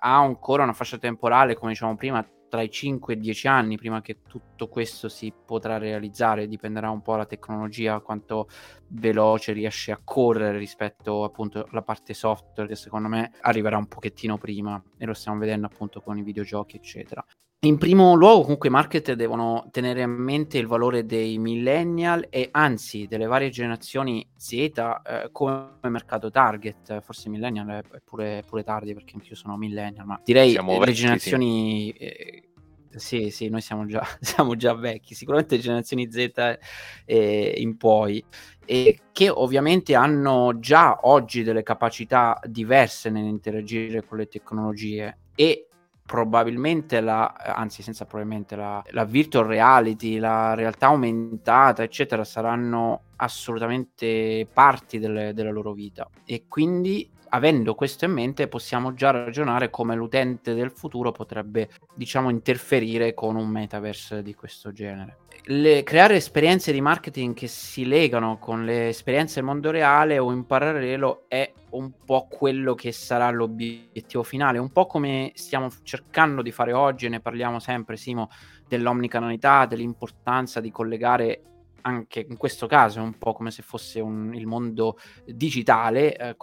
ha 0.00 0.18
ancora 0.18 0.64
una 0.64 0.72
fascia 0.72 0.98
temporale, 0.98 1.54
come 1.54 1.72
dicevamo 1.72 1.96
prima, 1.96 2.26
tra 2.48 2.62
i 2.62 2.70
5 2.70 3.14
e 3.14 3.16
i 3.16 3.20
10 3.20 3.46
anni 3.46 3.76
prima 3.76 4.00
che 4.00 4.22
tutto 4.26 4.68
questo 4.68 5.08
si 5.08 5.32
potrà 5.44 5.78
realizzare, 5.78 6.48
dipenderà 6.48 6.90
un 6.90 7.02
po' 7.02 7.12
dalla 7.12 7.26
tecnologia, 7.26 8.00
quanto 8.00 8.48
veloce 8.88 9.52
riesce 9.52 9.92
a 9.92 10.00
correre 10.02 10.58
rispetto 10.58 11.24
appunto 11.24 11.66
alla 11.70 11.82
parte 11.82 12.14
software 12.14 12.68
che 12.68 12.76
secondo 12.76 13.08
me 13.08 13.32
arriverà 13.40 13.76
un 13.76 13.86
pochettino 13.86 14.38
prima 14.38 14.82
e 14.96 15.06
lo 15.06 15.14
stiamo 15.14 15.38
vedendo 15.38 15.66
appunto 15.66 16.00
con 16.00 16.18
i 16.18 16.22
videogiochi 16.22 16.76
eccetera. 16.76 17.24
In 17.62 17.76
primo 17.76 18.14
luogo, 18.14 18.42
comunque, 18.42 18.68
i 18.68 18.70
marketer 18.70 19.16
devono 19.16 19.66
tenere 19.72 20.04
a 20.04 20.06
mente 20.06 20.58
il 20.58 20.68
valore 20.68 21.04
dei 21.04 21.38
millennial 21.38 22.28
e 22.30 22.50
anzi 22.52 23.08
delle 23.08 23.26
varie 23.26 23.50
generazioni 23.50 24.24
Z 24.36 24.52
eh, 24.52 25.28
come 25.32 25.70
mercato 25.82 26.30
target. 26.30 27.00
Forse 27.00 27.28
millennial 27.28 27.82
è 27.82 28.00
pure, 28.04 28.44
pure 28.46 28.62
tardi 28.62 28.94
perché 28.94 29.14
anch'io 29.14 29.34
sono 29.34 29.56
millennial, 29.56 30.06
ma 30.06 30.20
direi 30.22 30.52
Siamo 30.52 30.78
le 30.78 30.92
generazioni 30.92 31.92
sì. 31.98 32.04
eh, 32.04 32.48
sì, 32.90 33.30
sì, 33.30 33.48
noi 33.48 33.60
siamo 33.60 33.86
già, 33.86 34.06
siamo 34.20 34.54
già 34.54 34.74
vecchi, 34.74 35.16
sicuramente 35.16 35.58
generazioni 35.58 36.08
Z 36.12 36.58
eh, 37.06 37.54
in 37.56 37.76
poi, 37.76 38.24
e 38.64 39.00
che 39.10 39.28
ovviamente 39.28 39.96
hanno 39.96 40.60
già 40.60 41.00
oggi 41.02 41.42
delle 41.42 41.64
capacità 41.64 42.38
diverse 42.44 43.10
nell'interagire 43.10 44.04
con 44.04 44.18
le 44.18 44.28
tecnologie 44.28 45.18
e 45.34 45.67
probabilmente 46.08 47.02
la, 47.02 47.34
anzi 47.34 47.82
senza 47.82 48.06
probabilmente 48.06 48.56
la, 48.56 48.82
la 48.92 49.04
virtual 49.04 49.44
reality, 49.44 50.18
la 50.18 50.54
realtà 50.54 50.86
aumentata, 50.86 51.82
eccetera, 51.82 52.24
saranno 52.24 53.02
assolutamente 53.16 54.48
parti 54.50 54.98
delle, 54.98 55.34
della 55.34 55.50
loro 55.50 55.74
vita. 55.74 56.08
E 56.24 56.46
quindi 56.48 57.10
avendo 57.28 57.74
questo 57.74 58.06
in 58.06 58.12
mente 58.12 58.48
possiamo 58.48 58.94
già 58.94 59.10
ragionare 59.10 59.68
come 59.68 59.94
l'utente 59.94 60.54
del 60.54 60.70
futuro 60.70 61.12
potrebbe 61.12 61.68
diciamo 61.94 62.30
interferire 62.30 63.12
con 63.12 63.36
un 63.36 63.48
metaverse 63.48 64.22
di 64.22 64.34
questo 64.34 64.72
genere 64.72 65.18
le, 65.50 65.82
creare 65.82 66.16
esperienze 66.16 66.72
di 66.72 66.80
marketing 66.80 67.34
che 67.34 67.46
si 67.46 67.86
legano 67.86 68.38
con 68.38 68.64
le 68.64 68.88
esperienze 68.88 69.36
del 69.36 69.44
mondo 69.44 69.70
reale 69.70 70.18
o 70.18 70.30
in 70.30 70.44
parallelo 70.44 71.24
è 71.26 71.50
un 71.70 71.90
po' 72.04 72.26
quello 72.28 72.74
che 72.74 72.92
sarà 72.92 73.30
l'obiettivo 73.30 74.22
finale, 74.22 74.58
un 74.58 74.70
po' 74.70 74.86
come 74.86 75.32
stiamo 75.34 75.68
cercando 75.82 76.42
di 76.42 76.50
fare 76.50 76.72
oggi, 76.72 77.06
e 77.06 77.08
ne 77.08 77.20
parliamo 77.20 77.60
sempre, 77.60 77.96
Simo, 77.96 78.28
dell'omnicanalità, 78.66 79.64
dell'importanza 79.64 80.60
di 80.60 80.70
collegare 80.70 81.42
anche 81.82 82.26
in 82.28 82.36
questo 82.36 82.66
caso, 82.66 83.00
un 83.00 83.16
po' 83.16 83.32
come 83.32 83.50
se 83.50 83.62
fosse 83.62 84.00
un, 84.00 84.34
il 84.34 84.46
mondo 84.46 84.98
digitale 85.24 86.14
eh, 86.14 86.36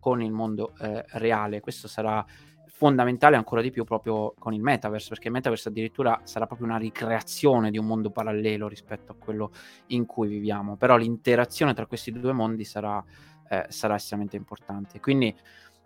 con 0.00 0.20
il 0.20 0.32
mondo 0.32 0.74
eh, 0.80 1.04
reale. 1.10 1.60
Questo 1.60 1.86
sarà 1.86 2.24
fondamentale 2.82 3.36
ancora 3.36 3.62
di 3.62 3.70
più 3.70 3.84
proprio 3.84 4.34
con 4.36 4.52
il 4.52 4.60
metaverse, 4.60 5.08
perché 5.08 5.28
il 5.28 5.34
metaverse 5.34 5.68
addirittura 5.68 6.20
sarà 6.24 6.46
proprio 6.46 6.66
una 6.66 6.78
ricreazione 6.78 7.70
di 7.70 7.78
un 7.78 7.86
mondo 7.86 8.10
parallelo 8.10 8.66
rispetto 8.66 9.12
a 9.12 9.14
quello 9.16 9.52
in 9.88 10.04
cui 10.04 10.26
viviamo, 10.26 10.74
però 10.74 10.96
l'interazione 10.96 11.74
tra 11.74 11.86
questi 11.86 12.10
due 12.10 12.32
mondi 12.32 12.64
sarà, 12.64 13.00
eh, 13.48 13.66
sarà 13.68 13.94
estremamente 13.94 14.34
importante. 14.34 14.98
Quindi 14.98 15.32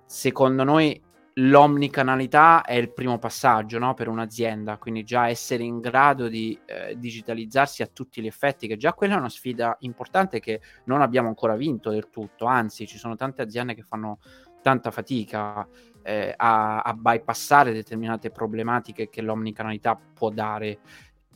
secondo 0.06 0.64
noi 0.64 0.98
l'omnicanalità 1.38 2.62
è 2.62 2.72
il 2.72 2.90
primo 2.90 3.18
passaggio 3.18 3.78
no? 3.78 3.92
per 3.92 4.09
un'azienda, 4.09 4.78
quindi 4.78 5.04
già 5.04 5.28
essere 5.28 5.64
in 5.64 5.80
grado 5.80 6.28
di 6.28 6.59
eh, 6.64 6.98
digitalizzarsi 6.98 7.82
a 7.82 7.90
tutti 7.92 8.22
gli 8.22 8.26
effetti, 8.26 8.66
che 8.66 8.78
già 8.78 8.94
quella 8.94 9.16
è 9.16 9.18
una 9.18 9.28
sfida 9.28 9.76
importante 9.80 10.40
che 10.40 10.62
non 10.85 11.02
abbiamo 11.02 11.28
ancora 11.28 11.54
vinto 11.56 11.90
del 11.90 12.09
tutto, 12.09 12.46
anzi 12.46 12.87
ci 12.87 12.96
sono 12.96 13.16
tante 13.16 13.42
aziende 13.42 13.74
che 13.74 13.82
fanno 13.82 14.18
tanta 14.66 14.90
fatica 14.90 15.64
eh, 16.02 16.35
a, 16.37 16.81
a 16.81 16.92
bypassare 16.92 17.72
determinate 17.72 18.33
problematiche 18.33 19.09
che 19.09 19.22
l'omnicanalità 19.22 19.94
può 19.94 20.31
dare 20.31 20.81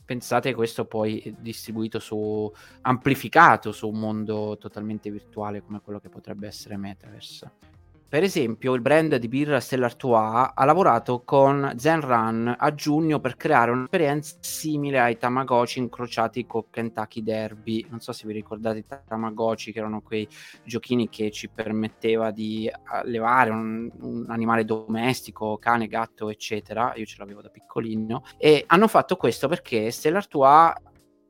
pensate 0.03 0.53
questo 0.53 0.83
poi 0.83 1.33
distribuito 1.39 1.99
su 1.99 2.51
amplificato 2.81 3.71
su 3.71 3.87
un 3.87 3.99
mondo 3.99 4.57
totalmente 4.59 5.09
virtuale 5.09 5.61
come 5.61 5.79
quello 5.79 6.01
che 6.01 6.09
potrebbe 6.09 6.47
essere 6.47 6.75
Metaverse. 6.75 7.70
Per 8.11 8.23
esempio, 8.23 8.73
il 8.73 8.81
brand 8.81 9.15
di 9.15 9.29
birra 9.29 9.61
Stella 9.61 9.85
Artois 9.85 10.51
ha 10.53 10.65
lavorato 10.65 11.23
con 11.23 11.73
Zen 11.77 12.01
Run 12.01 12.53
a 12.59 12.75
giugno 12.75 13.21
per 13.21 13.37
creare 13.37 13.71
un'esperienza 13.71 14.35
simile 14.41 14.99
ai 14.99 15.17
Tamagotchi 15.17 15.79
incrociati 15.79 16.45
con 16.45 16.65
Kentucky 16.69 17.23
Derby. 17.23 17.85
Non 17.89 18.01
so 18.01 18.11
se 18.11 18.27
vi 18.27 18.33
ricordate 18.33 18.79
i 18.79 18.85
Tamagotchi, 19.07 19.71
che 19.71 19.79
erano 19.79 20.01
quei 20.01 20.27
giochini 20.65 21.07
che 21.07 21.31
ci 21.31 21.47
permetteva 21.47 22.31
di 22.31 22.69
allevare 22.83 23.49
un, 23.49 23.89
un 24.01 24.25
animale 24.27 24.65
domestico, 24.65 25.57
cane, 25.57 25.87
gatto, 25.87 26.29
eccetera. 26.29 26.91
Io 26.97 27.05
ce 27.05 27.15
l'avevo 27.17 27.41
da 27.41 27.47
piccolino. 27.47 28.25
E 28.37 28.65
hanno 28.67 28.89
fatto 28.89 29.15
questo 29.15 29.47
perché 29.47 29.89
Stella 29.89 30.17
Artois 30.17 30.73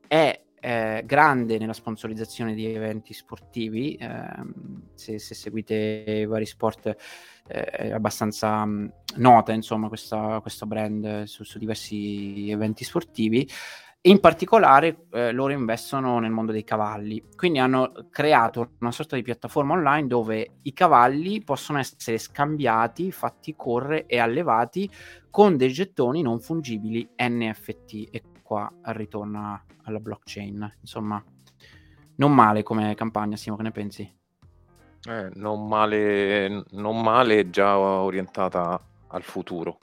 è 0.08 0.42
eh, 0.64 1.02
grande 1.04 1.58
nella 1.58 1.72
sponsorizzazione 1.72 2.54
di 2.54 2.72
eventi 2.72 3.12
sportivi. 3.12 3.96
Eh, 3.96 4.08
se, 4.94 5.18
se, 5.18 5.34
seguite 5.34 6.24
vari 6.26 6.46
sport, 6.46 6.86
eh, 7.48 7.64
è 7.64 7.90
abbastanza 7.90 8.64
mh, 8.64 8.70
mm, 8.70 8.86
nota 9.16 9.52
insomma 9.52 9.88
questa, 9.88 10.38
questo 10.40 10.66
brand 10.66 11.24
su, 11.24 11.42
su, 11.42 11.58
diversi 11.58 12.48
eventi 12.48 12.84
sportivi. 12.84 13.48
In 14.04 14.20
particolare 14.20 15.06
eh, 15.12 15.32
loro 15.32 15.52
investono 15.52 16.18
nel 16.18 16.30
mondo 16.32 16.50
dei 16.50 16.64
cavalli, 16.64 17.24
quindi 17.36 17.58
hanno 17.58 17.92
creato 18.10 18.72
una 18.80 18.90
sorta 18.90 19.14
di 19.14 19.22
piattaforma 19.22 19.74
online 19.74 20.08
dove 20.08 20.58
i 20.62 20.72
cavalli 20.72 21.42
possono 21.42 21.78
essere 21.78 22.18
scambiati, 22.18 23.12
fatti 23.12 23.54
correre 23.56 24.06
e 24.06 24.18
allevati 24.18 24.90
con 25.30 25.56
dei 25.56 25.72
gettoni 25.72 26.22
non 26.22 26.40
fungibili 26.40 27.08
NFT 27.16 28.08
e 28.10 28.22
qua 28.52 28.70
ritorna 28.92 29.64
alla 29.84 29.98
blockchain. 29.98 30.76
Insomma, 30.80 31.22
non 32.16 32.34
male 32.34 32.62
come 32.62 32.94
campagna, 32.94 33.36
Simo, 33.36 33.56
che 33.56 33.62
ne 33.62 33.70
pensi? 33.70 34.14
Eh, 35.08 35.30
non, 35.34 35.66
male, 35.66 36.64
non 36.72 37.00
male, 37.00 37.48
già 37.48 37.78
orientata 37.78 38.78
al 39.08 39.22
futuro. 39.22 39.78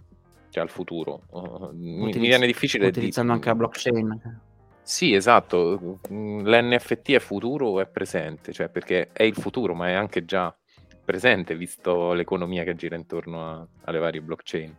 Cioè 0.50 0.62
al 0.62 0.70
futuro. 0.70 1.22
Uh, 1.32 1.40
Utilizz- 1.72 2.16
mi, 2.18 2.28
viene 2.28 2.46
difficile. 2.46 2.88
Utilizzando 2.88 3.32
di... 3.32 3.38
anche 3.38 3.50
la 3.50 3.56
blockchain. 3.56 4.42
Sì, 4.84 5.14
esatto. 5.16 6.00
L'NFT 6.10 7.12
è 7.12 7.20
futuro, 7.20 7.80
è 7.80 7.88
presente, 7.88 8.54
cioè 8.54 8.70
perché 8.70 9.10
è 9.12 9.24
il 9.24 9.36
futuro, 9.36 9.74
ma 9.74 9.88
è 9.88 9.94
anche 9.94 10.26
già 10.26 10.56
presente, 11.04 11.56
visto 11.56 12.14
l'economia 12.14 12.64
che 12.64 12.76
gira 12.76 12.96
intorno 12.96 13.50
a, 13.50 13.68
alle 13.86 13.98
varie 13.98 14.22
blockchain. 14.22 14.76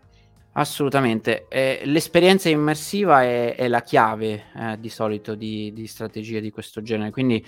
Assolutamente, 0.53 1.47
eh, 1.49 1.83
l'esperienza 1.85 2.49
immersiva 2.49 3.23
è, 3.23 3.55
è 3.55 3.69
la 3.69 3.83
chiave 3.83 4.47
eh, 4.55 4.81
di 4.81 4.89
solito 4.89 5.37
di, 5.37 5.73
di, 5.73 5.87
strategie 5.87 6.41
di 6.41 6.51
questo 6.51 6.83
genere, 6.83 7.13
quindi 7.13 7.45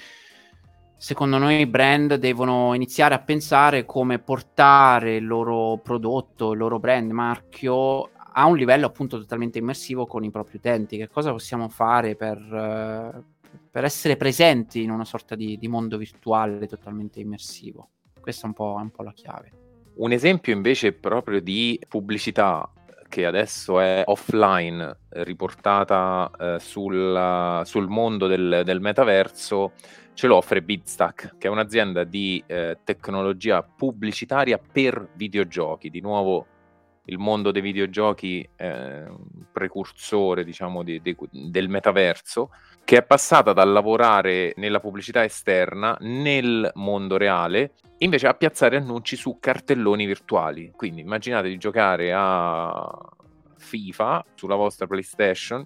secondo 0.97 1.37
noi 1.37 1.59
i 1.59 1.67
brand 1.67 2.15
devono 2.15 2.75
iniziare 2.75 3.15
a 3.15 3.19
pensare 3.21 3.85
come 3.85 4.21
portare 4.21 5.17
il 5.17 5.27
loro 5.27 5.79
prodotto, 5.83 6.53
il 6.53 6.59
loro 6.59 6.79
brand, 6.79 7.11
marchio 7.11 8.11
a 8.35 8.47
un 8.47 8.57
livello 8.57 8.87
appunto 8.87 9.19
totalmente 9.19 9.59
immersivo 9.59 10.07
con 10.07 10.23
i 10.23 10.31
propri 10.31 10.59
utenti, 10.59 10.97
che 10.97 11.09
cosa 11.09 11.33
possiamo 11.33 11.69
fare 11.69 12.15
per, 12.15 12.39
uh, 12.39 13.23
per 13.69 13.85
essere 13.85 14.17
presenti 14.17 14.83
in 14.83 14.91
una 14.91 15.05
sorta 15.05 15.35
di, 15.35 15.59
di, 15.59 15.69
mondo 15.69 15.99
virtuale 15.99 16.67
totalmente 16.67 17.21
immersivo. 17.21 17.89
Questa 18.21 18.45
è 18.45 18.47
un 18.47 18.53
po', 18.53 18.77
un 18.81 18.91
po' 18.91 19.03
la 19.03 19.13
chiave. 19.13 19.51
Un 19.95 20.13
esempio 20.13 20.55
invece 20.55 20.93
proprio 20.93 21.41
di 21.41 21.79
pubblicità 21.87 22.72
che 23.13 23.27
adesso 23.27 23.79
è 23.79 24.05
offline, 24.07 24.97
riportata 25.11 26.31
eh, 26.41 26.57
sul, 26.59 27.61
sul, 27.63 27.87
mondo 27.87 28.27
del, 28.27 28.63
del, 28.65 28.81
metaverso, 28.81 29.73
ce 30.15 30.27
lo 30.27 30.37
offre 30.37 30.63
Bitstack, 30.63 31.37
che 31.37 31.47
è 31.47 31.51
un'azienda 31.51 32.05
di 32.05 32.43
eh, 32.47 32.79
tecnologia 32.83 33.63
pubblicitaria 33.63 34.59
per 34.59 35.11
videogiochi. 35.15 35.91
Di 35.91 36.01
nuovo 36.01 36.47
il 37.07 37.19
mondo 37.19 37.51
dei 37.51 37.63
videogiochi 37.63 38.49
un 38.59 39.45
precursore, 39.51 40.45
diciamo, 40.45 40.83
di, 40.83 41.01
di, 41.03 41.17
del 41.31 41.69
metaverso, 41.69 42.51
che 42.85 42.99
è 42.99 43.03
passata 43.03 43.53
dal 43.53 43.71
lavorare 43.71 44.53
nella 44.57 44.81
pubblicità 44.81 45.25
esterna 45.25 45.97
nel 46.01 46.71
mondo 46.75 47.17
reale 47.17 47.73
invece 47.99 48.27
a 48.27 48.35
piazzare 48.35 48.77
annunci 48.77 49.17
su 49.17 49.39
cartelloni 49.41 50.07
virtuali. 50.07 50.73
Quindi 50.75 51.03
immaginate 51.03 51.49
di 51.49 51.59
giocare 51.59 52.13
a 52.15 52.99
FIFA 53.57 54.25
sulla 54.35 54.57
vostra 54.57 54.87
PlayStation 54.87 55.65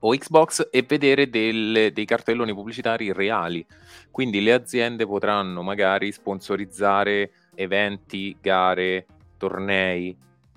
o 0.00 0.10
Xbox 0.10 0.68
e 0.70 0.82
vedere 0.82 1.30
delle, 1.30 1.92
dei 1.92 2.04
cartelloni 2.04 2.52
pubblicitari 2.52 3.12
reali. 3.12 3.64
Quindi 4.10 4.42
le 4.42 4.52
aziende 4.52 5.06
potranno 5.06 5.62
magari 5.62 6.12
sponsorizzare 6.12 7.30
eventi, 7.54 8.36
gare, 8.40 9.06
tornei, 9.36 10.16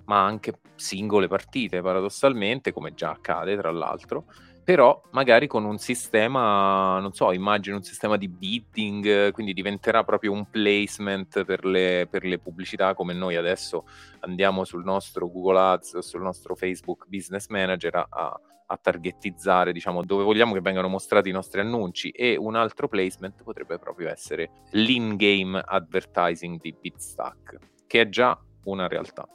ma 0.09 0.25
anche 0.25 0.59
singole 0.75 1.27
partite, 1.27 1.81
paradossalmente, 1.81 2.73
come 2.73 2.95
già 2.95 3.11
accade 3.11 3.55
tra 3.55 3.71
l'altro 3.71 4.25
però 4.69 5.01
magari 5.13 5.47
con 5.47 5.65
un 5.65 5.79
sistema, 5.79 6.99
non 6.99 7.11
so, 7.11 7.31
immagino 7.31 7.77
un 7.77 7.81
sistema 7.81 8.17
di 8.17 8.27
bidding, 8.27 9.31
quindi 9.31 9.51
diventerà 9.51 10.03
proprio 10.03 10.31
un 10.31 10.47
placement 10.47 11.43
per 11.43 11.65
le, 11.65 12.07
per 12.07 12.23
le 12.23 12.37
pubblicità 12.37 12.93
come 12.93 13.13
noi 13.13 13.35
adesso 13.35 13.85
andiamo 14.19 14.63
sul 14.65 14.83
nostro 14.83 15.27
Google 15.27 15.59
Ads 15.59 15.93
o 15.93 16.01
sul 16.01 16.21
nostro 16.21 16.53
Facebook 16.53 17.05
Business 17.07 17.47
Manager 17.47 18.05
a, 18.09 18.39
a 18.67 18.77
targetizzare, 18.77 19.73
diciamo, 19.73 20.03
dove 20.03 20.23
vogliamo 20.23 20.53
che 20.53 20.61
vengano 20.61 20.87
mostrati 20.87 21.29
i 21.29 21.31
nostri 21.31 21.61
annunci 21.61 22.11
e 22.11 22.37
un 22.37 22.55
altro 22.55 22.87
placement 22.87 23.41
potrebbe 23.41 23.79
proprio 23.79 24.09
essere 24.09 24.51
l'in-game 24.73 25.59
advertising 25.65 26.61
di 26.61 26.75
Bitstack, 26.79 27.57
che 27.87 28.01
è 28.01 28.09
già 28.09 28.39
una 28.65 28.87
realtà. 28.87 29.27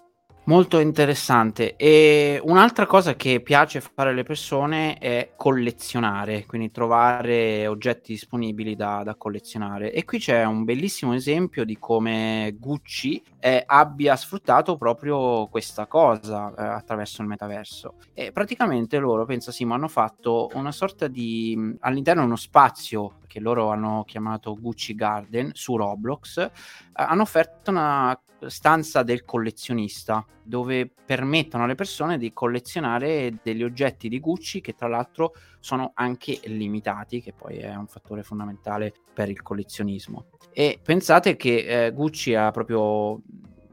Molto 0.47 0.79
interessante. 0.79 1.75
E 1.75 2.39
un'altra 2.45 2.85
cosa 2.85 3.15
che 3.15 3.41
piace 3.41 3.81
fare 3.81 4.11
alle 4.11 4.25
persone 4.25 4.99
è 4.99 5.33
collezionare, 5.37 6.45
quindi 6.45 6.71
trovare 6.71 7.67
oggetti 7.67 8.13
disponibili 8.13 8.77
da, 8.77 9.03
da 9.03 9.15
collezionare. 9.15 9.91
E 9.91 10.05
qui 10.05 10.19
c'è 10.19 10.45
un 10.45 10.65
bellissimo 10.65 11.15
esempio 11.15 11.65
di 11.65 11.79
come 11.79 12.55
Gucci 12.59 13.23
eh, 13.41 13.63
abbia 13.65 14.17
sfruttato 14.17 14.77
proprio 14.77 15.47
questa 15.47 15.87
cosa 15.87 16.55
eh, 16.55 16.63
attraverso 16.63 17.23
il 17.23 17.29
metaverso. 17.29 17.95
E 18.13 18.31
praticamente 18.31 18.99
loro, 18.99 19.25
pensa 19.25 19.51
Simo, 19.51 19.73
hanno 19.73 19.89
fatto 19.89 20.51
una 20.53 20.73
sorta 20.73 21.09
di 21.09 21.75
all'interno 21.81 22.23
uno 22.23 22.37
spazio 22.37 23.21
che 23.27 23.41
loro 23.41 23.71
hanno 23.71 24.05
chiamato 24.07 24.55
Gucci 24.61 24.95
Garden 24.95 25.53
su 25.55 25.75
Roblox, 25.75 26.37
eh, 26.37 26.51
hanno 26.93 27.23
offerto 27.23 27.71
una 27.71 28.19
stanza 28.49 29.03
del 29.03 29.25
collezionista 29.25 30.25
dove 30.43 30.91
permettono 31.05 31.65
alle 31.65 31.75
persone 31.75 32.19
di 32.19 32.33
collezionare 32.33 33.39
degli 33.43 33.63
oggetti 33.63 34.09
di 34.09 34.21
Gucci 34.21 34.61
che 34.61 34.75
tra 34.75 34.89
l'altro 34.89 35.35
sono 35.61 35.93
anche 35.95 36.41
limitati, 36.45 37.21
che 37.21 37.33
poi 37.33 37.59
è 37.59 37.75
un 37.75 37.87
fattore 37.87 38.23
fondamentale 38.23 38.93
per 39.13 39.29
il 39.29 39.43
collezionismo. 39.43 40.27
E 40.53 40.79
pensate 40.83 41.37
che 41.37 41.87
eh, 41.87 41.91
Gucci 41.93 42.35
ha 42.35 42.51
proprio 42.51 43.21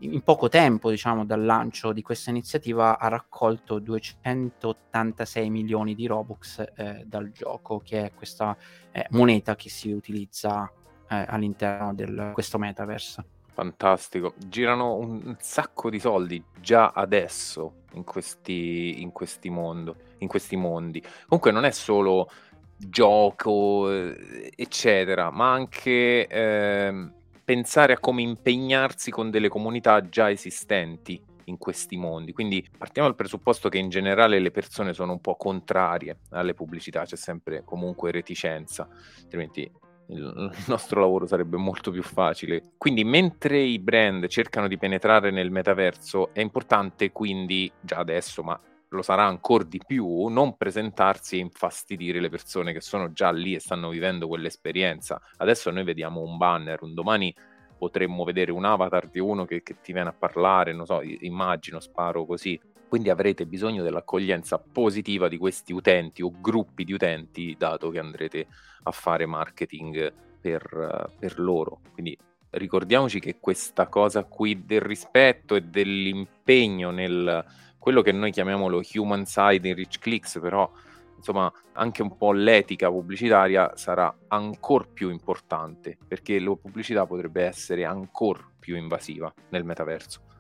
in 0.02 0.22
poco 0.22 0.50
tempo, 0.50 0.90
diciamo, 0.90 1.26
dal 1.26 1.44
lancio 1.44 1.92
di 1.94 2.02
questa 2.02 2.30
iniziativa 2.30 2.98
ha 2.98 3.08
raccolto 3.08 3.80
286 3.80 5.50
milioni 5.50 5.94
di 5.94 6.08
Robux 6.08 6.64
eh, 6.76 7.04
dal 7.06 7.32
gioco, 7.32 7.80
che 7.80 8.06
è 8.06 8.14
questa 8.14 8.58
eh, 8.92 9.06
moneta 9.12 9.56
che 9.56 9.70
si 9.70 9.92
utilizza 9.92 10.72
eh, 11.08 11.26
all'interno 11.28 11.94
di 11.94 12.06
questo 12.34 12.58
metaverse. 12.58 13.26
Fantastico, 13.54 14.34
girano 14.38 14.96
un 14.96 15.36
sacco 15.40 15.90
di 15.90 16.00
soldi 16.00 16.42
già 16.60 16.92
adesso 16.96 17.82
in 17.94 18.04
questi, 18.06 19.02
in 19.02 19.12
questi, 19.12 19.50
mondo, 19.50 19.96
in 20.20 20.28
questi 20.28 20.56
mondi. 20.56 21.04
Comunque 21.28 21.52
non 21.52 21.66
è 21.66 21.72
solo 21.72 22.30
gioco, 22.78 23.92
eh, 23.92 24.52
eccetera, 24.56 25.32
ma 25.32 25.52
anche 25.52 26.28
eh, 26.28 27.10
pensare 27.44 27.94
a 27.94 28.00
come 28.00 28.22
impegnarsi 28.22 29.12
con 29.12 29.30
delle 29.30 29.50
comunità 29.50 30.08
già 30.08 30.32
esistenti 30.32 31.22
in 31.46 31.58
questi 31.58 31.98
mondi. 31.98 32.32
Quindi 32.32 32.66
partiamo 32.78 33.10
dal 33.10 33.18
presupposto 33.18 33.68
che 33.68 33.78
in 33.78 33.90
generale 33.90 34.40
le 34.40 34.52
persone 34.52 34.94
sono 34.94 35.12
un 35.12 35.20
po' 35.20 35.36
contrarie 35.36 36.20
alle 36.30 36.54
pubblicità, 36.54 37.04
c'è 37.04 37.18
sempre 37.18 37.64
comunque 37.66 38.12
reticenza, 38.12 38.88
altrimenti 39.22 39.70
il 40.12 40.66
nostro 40.68 41.00
lavoro 41.00 41.26
sarebbe 41.26 41.58
molto 41.58 41.92
più 41.92 42.04
facile. 42.04 42.74
Quindi 42.78 43.04
mentre 43.04 43.60
i 43.60 43.80
brand 43.80 44.28
cercano 44.28 44.68
di 44.68 44.78
penetrare 44.78 45.32
nel 45.32 45.52
metaverso, 45.52 46.34
è 46.34 46.42
importante 46.42 47.12
quindi 47.12 47.72
già 47.80 47.98
adesso, 47.98 48.44
ma 48.44 48.60
lo 48.90 49.02
sarà 49.02 49.24
ancora 49.24 49.64
di 49.64 49.82
più, 49.86 50.28
non 50.28 50.58
presentarsi 50.58 51.38
e 51.38 51.40
infastidire 51.40 52.20
le 52.20 52.30
persone 52.30 52.74
che 52.74 52.82
sono 52.82 53.14
già 53.14 53.32
lì 53.32 53.56
e 53.56 53.60
stanno 53.60 53.90
vivendo 53.90 54.28
quell'esperienza. 54.28 55.22
Adesso 55.38 55.72
noi 55.72 55.86
vediamo 55.86 56.22
un 56.22 56.36
banner, 56.38 56.84
un 56.84 56.94
domani 56.94 57.34
potremmo 57.78 58.24
vedere 58.26 58.52
un 58.52 58.66
avatar 58.66 59.10
di 59.10 59.20
uno 59.20 59.46
che, 59.46 59.64
che 59.64 59.78
ti 59.82 59.94
viene 59.94 60.10
a 60.10 60.14
parlare, 60.14 60.74
non 60.74 60.86
so, 60.86 61.02
immagino, 61.02 61.80
sparo 61.80 62.26
così. 62.26 62.60
Quindi 62.92 63.10
avrete 63.10 63.46
bisogno 63.46 63.84
dell'accoglienza 63.84 64.58
positiva 64.58 65.30
di 65.30 65.38
questi 65.38 65.72
utenti 65.72 66.22
o 66.22 66.42
gruppi 66.42 66.84
di 66.84 66.92
utenti, 66.92 67.56
dato 67.58 67.90
che 67.90 68.00
andrete 68.00 68.48
a 68.84 68.92
fare 68.92 69.26
marketing 69.26 70.12
per, 70.42 71.10
per 71.18 71.40
loro. 71.40 71.80
Quindi 71.94 72.18
ricordiamoci 72.50 73.22
che 73.22 73.38
questa 73.40 73.88
cosa 73.88 74.26
qui 74.26 74.66
del 74.66 74.82
rispetto 74.82 75.56
e 75.56 75.62
dell'impegno 75.62 76.92
nel 76.92 77.46
quello 77.78 78.02
che 78.02 78.12
noi 78.12 78.32
chiamiamo 78.32 78.68
lo 78.68 78.82
human 78.96 79.26
side 79.26 79.70
in 79.70 79.76
rich 79.76 79.98
clicks, 80.00 80.40
però 80.42 80.70
insomma 81.16 81.50
anche 81.72 82.02
un 82.02 82.18
po' 82.18 82.34
l'etica 82.34 82.90
pubblicitaria 82.90 83.72
sarà 83.78 84.14
ancora 84.28 84.86
più 84.94 85.12
importante 85.12 85.98
perché 86.06 86.42
la 86.42 86.58
pubblicità 86.58 87.06
potrebbe 87.06 87.46
essere 87.46 87.86
ancora 87.86 88.46
più 88.60 88.76
invasiva 88.76 89.34
nel 89.48 89.64
metaverso. 89.64 90.31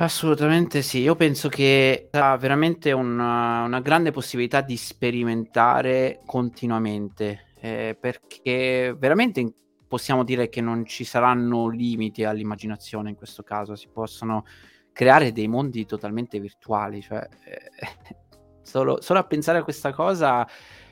Assolutamente 0.00 0.80
sì, 0.82 1.00
io 1.00 1.16
penso 1.16 1.48
che 1.48 2.06
ha 2.12 2.36
veramente 2.36 2.92
una, 2.92 3.64
una 3.64 3.80
grande 3.80 4.12
possibilità 4.12 4.60
di 4.60 4.76
sperimentare 4.76 6.20
continuamente, 6.24 7.46
eh, 7.58 7.96
perché 7.98 8.94
veramente 8.96 9.52
possiamo 9.88 10.22
dire 10.22 10.48
che 10.48 10.60
non 10.60 10.86
ci 10.86 11.02
saranno 11.02 11.66
limiti 11.66 12.22
all'immaginazione 12.22 13.10
in 13.10 13.16
questo 13.16 13.42
caso, 13.42 13.74
si 13.74 13.88
possono 13.92 14.44
creare 14.92 15.32
dei 15.32 15.48
mondi 15.48 15.84
totalmente 15.84 16.38
virtuali, 16.38 17.02
cioè 17.02 17.26
eh, 17.44 18.16
solo, 18.62 19.00
solo, 19.00 19.18
a 19.18 19.24
pensare 19.24 19.58
a 19.58 19.64
questa 19.64 19.92
cosa 19.92 20.46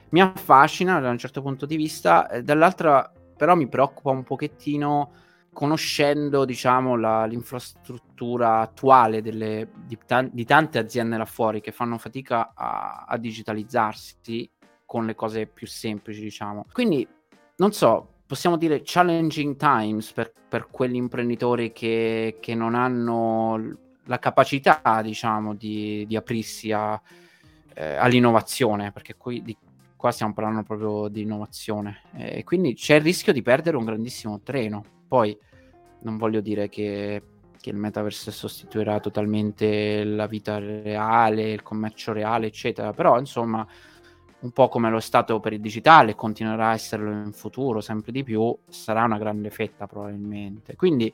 mi 0.08 0.20
affascina 0.20 0.98
da 0.98 1.10
un 1.10 1.18
certo 1.18 1.42
punto 1.42 1.64
di 1.64 1.76
vista, 1.76 2.28
eh, 2.28 2.42
dall'altra 2.42 3.12
però 3.36 3.54
mi 3.54 3.68
preoccupa 3.68 4.10
un 4.10 4.24
pochettino 4.24 5.12
conoscendo 5.56 6.44
diciamo, 6.44 6.96
la, 6.96 7.24
l'infrastruttura 7.24 8.60
attuale 8.60 9.22
delle, 9.22 9.70
di, 9.86 9.98
di, 10.30 10.44
tante 10.44 10.78
aziende 10.78 11.16
là 11.16 11.24
fuori 11.24 11.62
che 11.62 11.72
fanno 11.72 11.96
fatica 11.96 12.52
a, 12.54 13.06
a, 13.08 13.16
digitalizzarsi 13.16 14.50
con 14.84 15.06
le 15.06 15.14
cose 15.14 15.46
più 15.46 15.66
semplici, 15.66 16.20
diciamo. 16.20 16.66
Quindi, 16.70 17.08
non 17.56 17.72
so, 17.72 18.16
possiamo 18.26 18.58
dire 18.58 18.82
challenging 18.84 19.56
times 19.56 20.12
per, 20.12 20.30
per 20.46 20.68
quegli 20.70 20.96
imprenditori 20.96 21.72
che, 21.72 22.36
che, 22.38 22.54
non 22.54 22.74
hanno 22.74 23.78
la 24.04 24.18
capacità, 24.18 25.00
diciamo, 25.02 25.54
di, 25.54 26.04
di 26.06 26.16
aprirsi 26.16 26.70
a, 26.70 27.00
eh, 27.72 27.94
all'innovazione, 27.94 28.92
perché 28.92 29.16
qui 29.16 29.42
di, 29.42 29.56
qua 29.96 30.10
stiamo 30.10 30.34
parlando 30.34 30.64
proprio 30.64 31.08
di 31.08 31.22
innovazione. 31.22 32.02
E 32.14 32.44
quindi 32.44 32.74
c'è 32.74 32.96
il 32.96 33.00
rischio 33.00 33.32
di 33.32 33.40
perdere 33.40 33.78
un 33.78 33.86
grandissimo 33.86 34.42
treno. 34.42 34.95
Poi 35.06 35.36
non 36.00 36.16
voglio 36.16 36.40
dire 36.40 36.68
che, 36.68 37.22
che 37.60 37.70
il 37.70 37.76
metaverse 37.76 38.30
sostituirà 38.30 39.00
totalmente 39.00 40.04
la 40.04 40.26
vita 40.26 40.58
reale, 40.58 41.50
il 41.50 41.62
commercio 41.62 42.12
reale, 42.12 42.46
eccetera, 42.46 42.92
però 42.92 43.18
insomma 43.18 43.66
un 44.38 44.52
po' 44.52 44.68
come 44.68 44.90
lo 44.90 44.98
è 44.98 45.00
stato 45.00 45.40
per 45.40 45.54
il 45.54 45.60
digitale, 45.60 46.14
continuerà 46.14 46.68
a 46.68 46.74
esserlo 46.74 47.10
in 47.10 47.32
futuro 47.32 47.80
sempre 47.80 48.12
di 48.12 48.22
più, 48.22 48.56
sarà 48.68 49.04
una 49.04 49.18
grande 49.18 49.50
fetta 49.50 49.86
probabilmente. 49.86 50.76
Quindi 50.76 51.12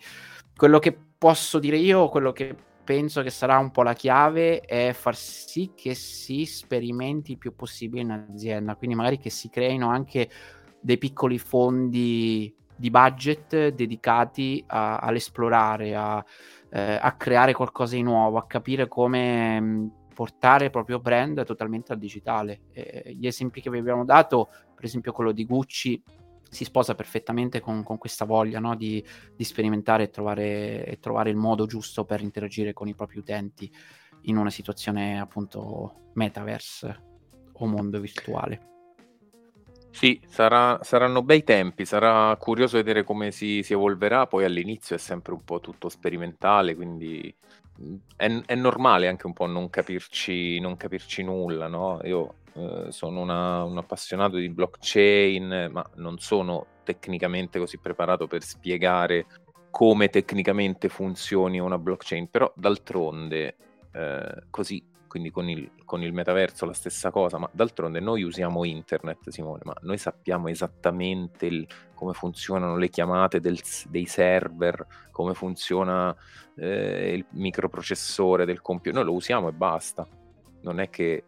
quello 0.55 0.79
che 0.79 0.97
posso 1.17 1.59
dire 1.59 1.77
io, 1.77 2.09
quello 2.09 2.33
che 2.33 2.55
penso 2.85 3.23
che 3.23 3.31
sarà 3.31 3.59
un 3.59 3.71
po' 3.71 3.83
la 3.83 3.95
chiave 3.95 4.61
è 4.61 4.93
far 4.93 5.15
sì 5.15 5.73
che 5.75 5.95
si 5.95 6.45
sperimenti 6.45 7.33
il 7.33 7.39
più 7.39 7.55
possibile 7.55 8.03
in 8.03 8.11
azienda, 8.11 8.75
quindi 8.75 8.97
magari 8.97 9.19
che 9.19 9.31
si 9.31 9.49
creino 9.49 9.89
anche 9.89 10.29
dei 10.81 10.99
piccoli 10.99 11.39
fondi 11.39 12.53
di 12.83 12.91
budget 12.91 13.69
dedicati 13.69 14.65
a, 14.67 14.97
all'esplorare, 14.97 15.95
a, 15.95 16.25
eh, 16.69 16.99
a, 17.01 17.13
creare 17.13 17.53
qualcosa 17.53 17.95
di 17.95 18.03
nuovo, 18.03 18.39
a 18.39 18.47
capire 18.49 18.89
come 18.89 19.61
mm, 19.61 19.87
portare 20.13 20.65
il 20.65 20.71
proprio 20.73 20.99
brand 20.99 21.45
totalmente 21.45 21.93
al 21.93 21.99
digitale. 22.01 22.63
Eh, 22.73 23.15
gli 23.17 23.29
esempi 23.29 23.61
che 23.61 23.71
vi 23.71 23.79
abbiamo 23.79 24.05
dato, 24.05 24.49
per 24.75 24.85
esempio 24.85 25.13
quello 25.13 25.31
di 25.31 25.47
Gucci, 25.47 26.03
si 26.51 26.65
sposa 26.65 26.97
perfettamente 26.97 27.61
con, 27.61 27.85
con 27.85 27.99
questa 27.99 28.25
voglia 28.25 28.59
no? 28.59 28.75
di, 28.75 29.03
di, 29.37 29.45
sperimentare 29.45 30.03
e 30.03 30.11
trovare, 30.11 30.85
e 30.85 30.99
trovare 30.99 31.31
il 31.31 31.37
modo 31.37 31.67
giusto 31.67 32.05
per 32.05 32.21
interagire 32.21 32.73
con 32.73 32.89
i 32.89 32.97
propri 32.97 33.19
utenti 33.19 33.73
in 34.23 34.37
una 34.37 34.51
situazione 34.51 35.21
appunto 35.21 36.11
metaverse 36.15 37.03
o 37.53 37.67
mondo 37.67 38.01
virtuale. 38.01 38.72
Sì, 39.95 40.21
sarà, 40.27 40.79
saranno 40.83 41.23
bei 41.23 41.45
tempi, 41.45 41.85
sarà 41.85 42.35
curioso 42.37 42.79
vedere 42.79 43.05
come 43.05 43.31
si, 43.31 43.63
si, 43.63 43.75
evolverà, 43.75 44.27
poi 44.27 44.45
all'inizio 44.45 44.97
è 44.97 44.99
sempre 44.99 45.33
un 45.35 45.45
po' 45.45 45.61
tutto 45.61 45.89
sperimentale, 45.91 46.75
quindi 46.75 47.33
mm, 47.81 47.95
è, 48.17 48.43
è 48.47 48.55
normale 48.55 49.07
anche 49.07 49.27
un 49.27 49.35
po' 49.35 49.47
non 49.47 49.69
capirci, 49.71 50.59
non 50.61 50.77
capirci 50.77 51.23
nulla, 51.23 51.69
no? 51.69 52.01
Io 52.05 52.35
eh, 52.55 52.87
sono 52.91 53.21
una, 53.21 53.63
un 53.65 53.77
appassionato 53.79 54.37
di 54.37 54.49
blockchain, 54.49 55.69
ma 55.71 55.89
non 55.97 56.19
sono 56.19 56.67
tecnicamente 56.85 57.59
così 57.59 57.79
preparato 57.79 58.27
per 58.27 58.43
spiegare 58.43 59.27
come 59.71 60.09
tecnicamente 60.09 60.89
funzioni 60.89 61.61
una 61.61 61.79
blockchain, 61.79 62.29
però 62.29 62.51
d'altronde 62.57 63.57
eh, 63.93 64.45
così 64.51 64.83
quindi 65.13 65.31
con 65.31 65.47
il, 65.47 65.71
con 65.85 66.03
il, 66.03 66.11
metaverso 66.15 66.65
la 66.65 66.73
stessa 66.73 67.11
cosa, 67.11 67.37
ma 67.37 67.47
d'altronde 67.53 68.01
noi 68.01 68.23
usiamo 68.23 68.65
internet, 68.65 69.29
Simone, 69.29 69.61
ma 69.65 69.75
noi 69.83 69.99
sappiamo 69.99 70.49
esattamente 70.49 71.45
il, 71.45 71.67
come 71.93 72.15
funzionano 72.15 72.79
le 72.79 72.89
chiamate 72.89 73.39
del, 73.39 73.61
dei 73.91 74.07
server, 74.07 74.87
come 75.11 75.35
funziona 75.35 76.17
eh, 76.57 77.13
il 77.13 77.27
microprocessore 77.33 78.47
del 78.47 78.63
computer, 78.63 78.95
noi 78.95 79.05
lo 79.05 79.13
usiamo 79.13 79.49
e 79.49 79.53
basta. 79.53 80.09
Non 80.63 80.81
è 80.81 80.89
che 80.89 81.25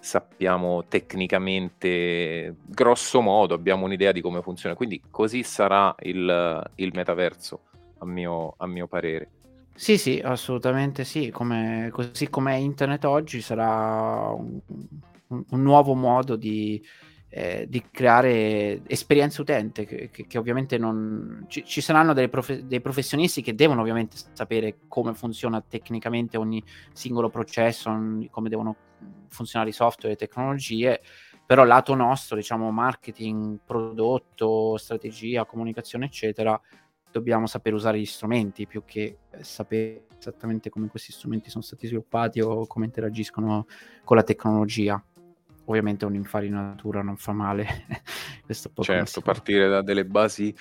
sappiamo 0.00 0.86
tecnicamente, 0.88 2.56
grosso 2.66 3.20
modo, 3.20 3.54
abbiamo 3.54 3.84
un'idea 3.84 4.10
di 4.10 4.20
come 4.20 4.42
funziona, 4.42 4.74
quindi 4.74 5.00
così 5.08 5.44
sarà 5.44 5.94
il, 6.00 6.68
il 6.74 6.90
metaverso, 6.92 7.60
a 7.98 8.06
mio, 8.06 8.54
a 8.56 8.66
mio 8.66 8.88
parere. 8.88 9.30
Sì, 9.80 9.96
sì, 9.96 10.20
assolutamente 10.22 11.04
sì. 11.04 11.30
Come, 11.30 11.88
così 11.90 12.28
come 12.28 12.58
internet 12.58 13.06
oggi 13.06 13.40
sarà 13.40 14.28
un, 14.28 14.60
un, 15.28 15.62
nuovo 15.62 15.94
modo 15.94 16.36
di, 16.36 16.84
eh, 17.30 17.64
di, 17.66 17.84
creare 17.90 18.82
esperienza 18.86 19.40
utente, 19.40 19.86
che, 19.86 20.10
che, 20.10 20.26
che 20.26 20.36
ovviamente 20.36 20.76
non... 20.76 21.46
Ci, 21.48 21.64
ci 21.64 21.80
saranno 21.80 22.12
profe- 22.28 22.66
dei 22.66 22.82
professionisti 22.82 23.40
che 23.40 23.54
devono 23.54 23.80
ovviamente 23.80 24.18
sapere 24.34 24.80
come 24.86 25.14
funziona 25.14 25.62
tecnicamente 25.66 26.36
ogni 26.36 26.62
singolo 26.92 27.30
processo, 27.30 27.90
come 28.30 28.50
devono 28.50 28.76
funzionare 29.28 29.70
i 29.70 29.72
software 29.72 30.14
e 30.14 30.18
le 30.20 30.26
tecnologie, 30.26 31.00
però 31.46 31.64
lato 31.64 31.94
nostro, 31.94 32.36
diciamo 32.36 32.70
marketing, 32.70 33.60
prodotto, 33.64 34.76
strategia, 34.76 35.46
comunicazione, 35.46 36.04
eccetera, 36.04 36.60
dobbiamo 37.10 37.46
sapere 37.46 37.74
usare 37.74 37.98
gli 37.98 38.06
strumenti 38.06 38.66
più 38.66 38.82
che 38.84 39.18
eh, 39.30 39.44
sapere 39.44 40.06
esattamente 40.18 40.70
come 40.70 40.88
questi 40.88 41.12
strumenti 41.12 41.50
sono 41.50 41.64
stati 41.64 41.86
sviluppati 41.86 42.40
o 42.40 42.66
come 42.66 42.84
interagiscono 42.84 43.66
con 44.04 44.16
la 44.16 44.22
tecnologia. 44.22 45.02
Ovviamente 45.64 46.04
un'infarinatura 46.04 47.02
non 47.02 47.16
fa 47.16 47.32
male. 47.32 47.86
Questo 48.44 48.70
certo, 48.80 49.20
partire 49.20 49.68
da 49.68 49.82
delle 49.82 50.04
basi 50.04 50.54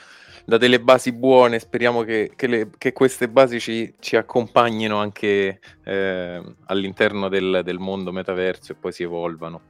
da 0.46 0.58
delle 0.58 0.80
basi 0.80 1.12
buone, 1.12 1.60
speriamo 1.60 2.02
che, 2.02 2.32
che, 2.36 2.48
le, 2.48 2.70
che 2.78 2.92
queste 2.92 3.30
basi 3.30 3.60
ci, 3.60 3.94
ci 4.00 4.16
accompagnino 4.16 4.98
anche 4.98 5.60
eh, 5.84 6.56
all'interno 6.66 7.30
del, 7.30 7.62
del, 7.64 7.78
mondo 7.78 8.12
metaverso 8.12 8.72
e 8.72 8.76
poi 8.76 8.92
si 8.92 9.04
evolvano. 9.04 9.62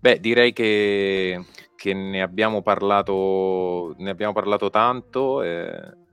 Beh, 0.00 0.20
direi 0.20 0.52
che, 0.52 1.44
che 1.76 1.92
ne, 1.92 2.22
abbiamo 2.22 2.62
parlato, 2.62 3.94
ne 3.98 4.10
abbiamo 4.10 4.32
parlato 4.32 4.70
tanto. 4.70 5.42
Eh, 5.42 6.03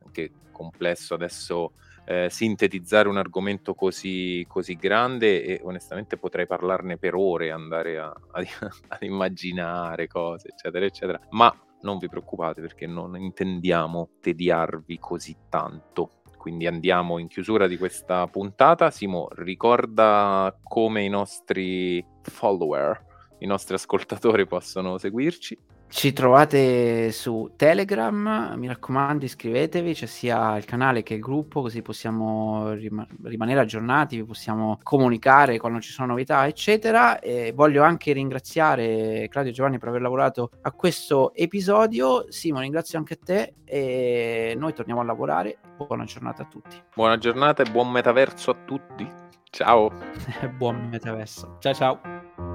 complesso 0.62 1.16
adesso 1.16 1.74
eh, 2.06 2.28
sintetizzare 2.30 3.08
un 3.08 3.18
argomento 3.18 3.74
così, 3.74 4.46
così, 4.48 4.76
grande 4.76 5.44
e 5.44 5.62
onestamente 5.64 6.18
potrei 6.18 6.48
parlarne 6.48 6.98
per 6.98 7.16
ore, 7.16 7.52
andare 7.52 7.98
a, 7.98 8.06
a, 8.32 8.44
ad 8.88 9.02
immaginare 9.02 10.08
cose, 10.08 10.50
eccetera, 10.50 10.86
eccetera. 10.86 11.20
Ma 11.32 11.54
non 11.82 11.98
vi 11.98 12.08
preoccupate 12.08 12.62
perché 12.62 12.86
non 12.86 13.18
intendiamo 13.18 14.10
tediarvi 14.20 15.00
così 15.00 15.36
tanto. 15.50 16.22
Quindi 16.38 16.66
andiamo 16.66 17.20
in 17.20 17.28
chiusura 17.28 17.68
di 17.68 17.78
questa 17.78 18.26
puntata. 18.28 18.90
Simo, 18.90 19.28
ricorda 19.34 20.56
come 20.64 21.04
i 21.04 21.10
nostri 21.10 22.04
follower, 22.24 23.00
i 23.40 23.46
nostri 23.46 23.76
ascoltatori 23.76 24.48
possono 24.48 24.98
seguirci. 24.98 25.58
Ci 25.92 26.14
trovate 26.14 27.12
su 27.12 27.52
Telegram, 27.58 28.54
mi 28.56 28.68
raccomando 28.68 29.26
iscrivetevi, 29.26 29.94
c'è 29.94 30.06
sia 30.06 30.56
il 30.56 30.64
canale 30.64 31.04
che 31.04 31.16
il 31.16 31.20
gruppo, 31.20 31.62
così 31.62 31.82
possiamo 31.82 32.72
rim- 32.72 33.06
rimanere 33.24 33.60
aggiornati, 33.60 34.24
possiamo 34.24 34.80
comunicare 34.84 35.60
quando 35.60 35.82
ci 35.82 35.92
sono 35.92 36.08
novità, 36.08 36.48
eccetera. 36.48 37.20
E 37.20 37.52
voglio 37.54 37.84
anche 37.84 38.14
ringraziare 38.14 39.28
Claudio 39.30 39.52
e 39.52 39.54
Giovanni 39.54 39.80
per 39.80 39.90
aver 39.90 40.02
lavorato 40.02 40.52
a 40.62 40.72
questo 40.72 41.34
episodio. 41.36 42.26
Simo, 42.30 42.62
ringrazio 42.62 42.98
anche 42.98 43.18
te 43.18 43.56
e 43.66 44.56
noi 44.58 44.74
torniamo 44.74 45.02
a 45.02 45.04
lavorare. 45.04 45.58
Buona 45.76 46.06
giornata 46.06 46.44
a 46.44 46.46
tutti. 46.46 46.82
Buona 46.96 47.18
giornata 47.18 47.64
e 47.64 47.70
buon 47.70 47.92
metaverso 47.92 48.52
a 48.52 48.56
tutti. 48.66 49.06
Ciao. 49.50 49.92
buon 50.56 50.88
metaverso. 50.90 51.58
Ciao 51.60 51.74
ciao. 51.74 52.51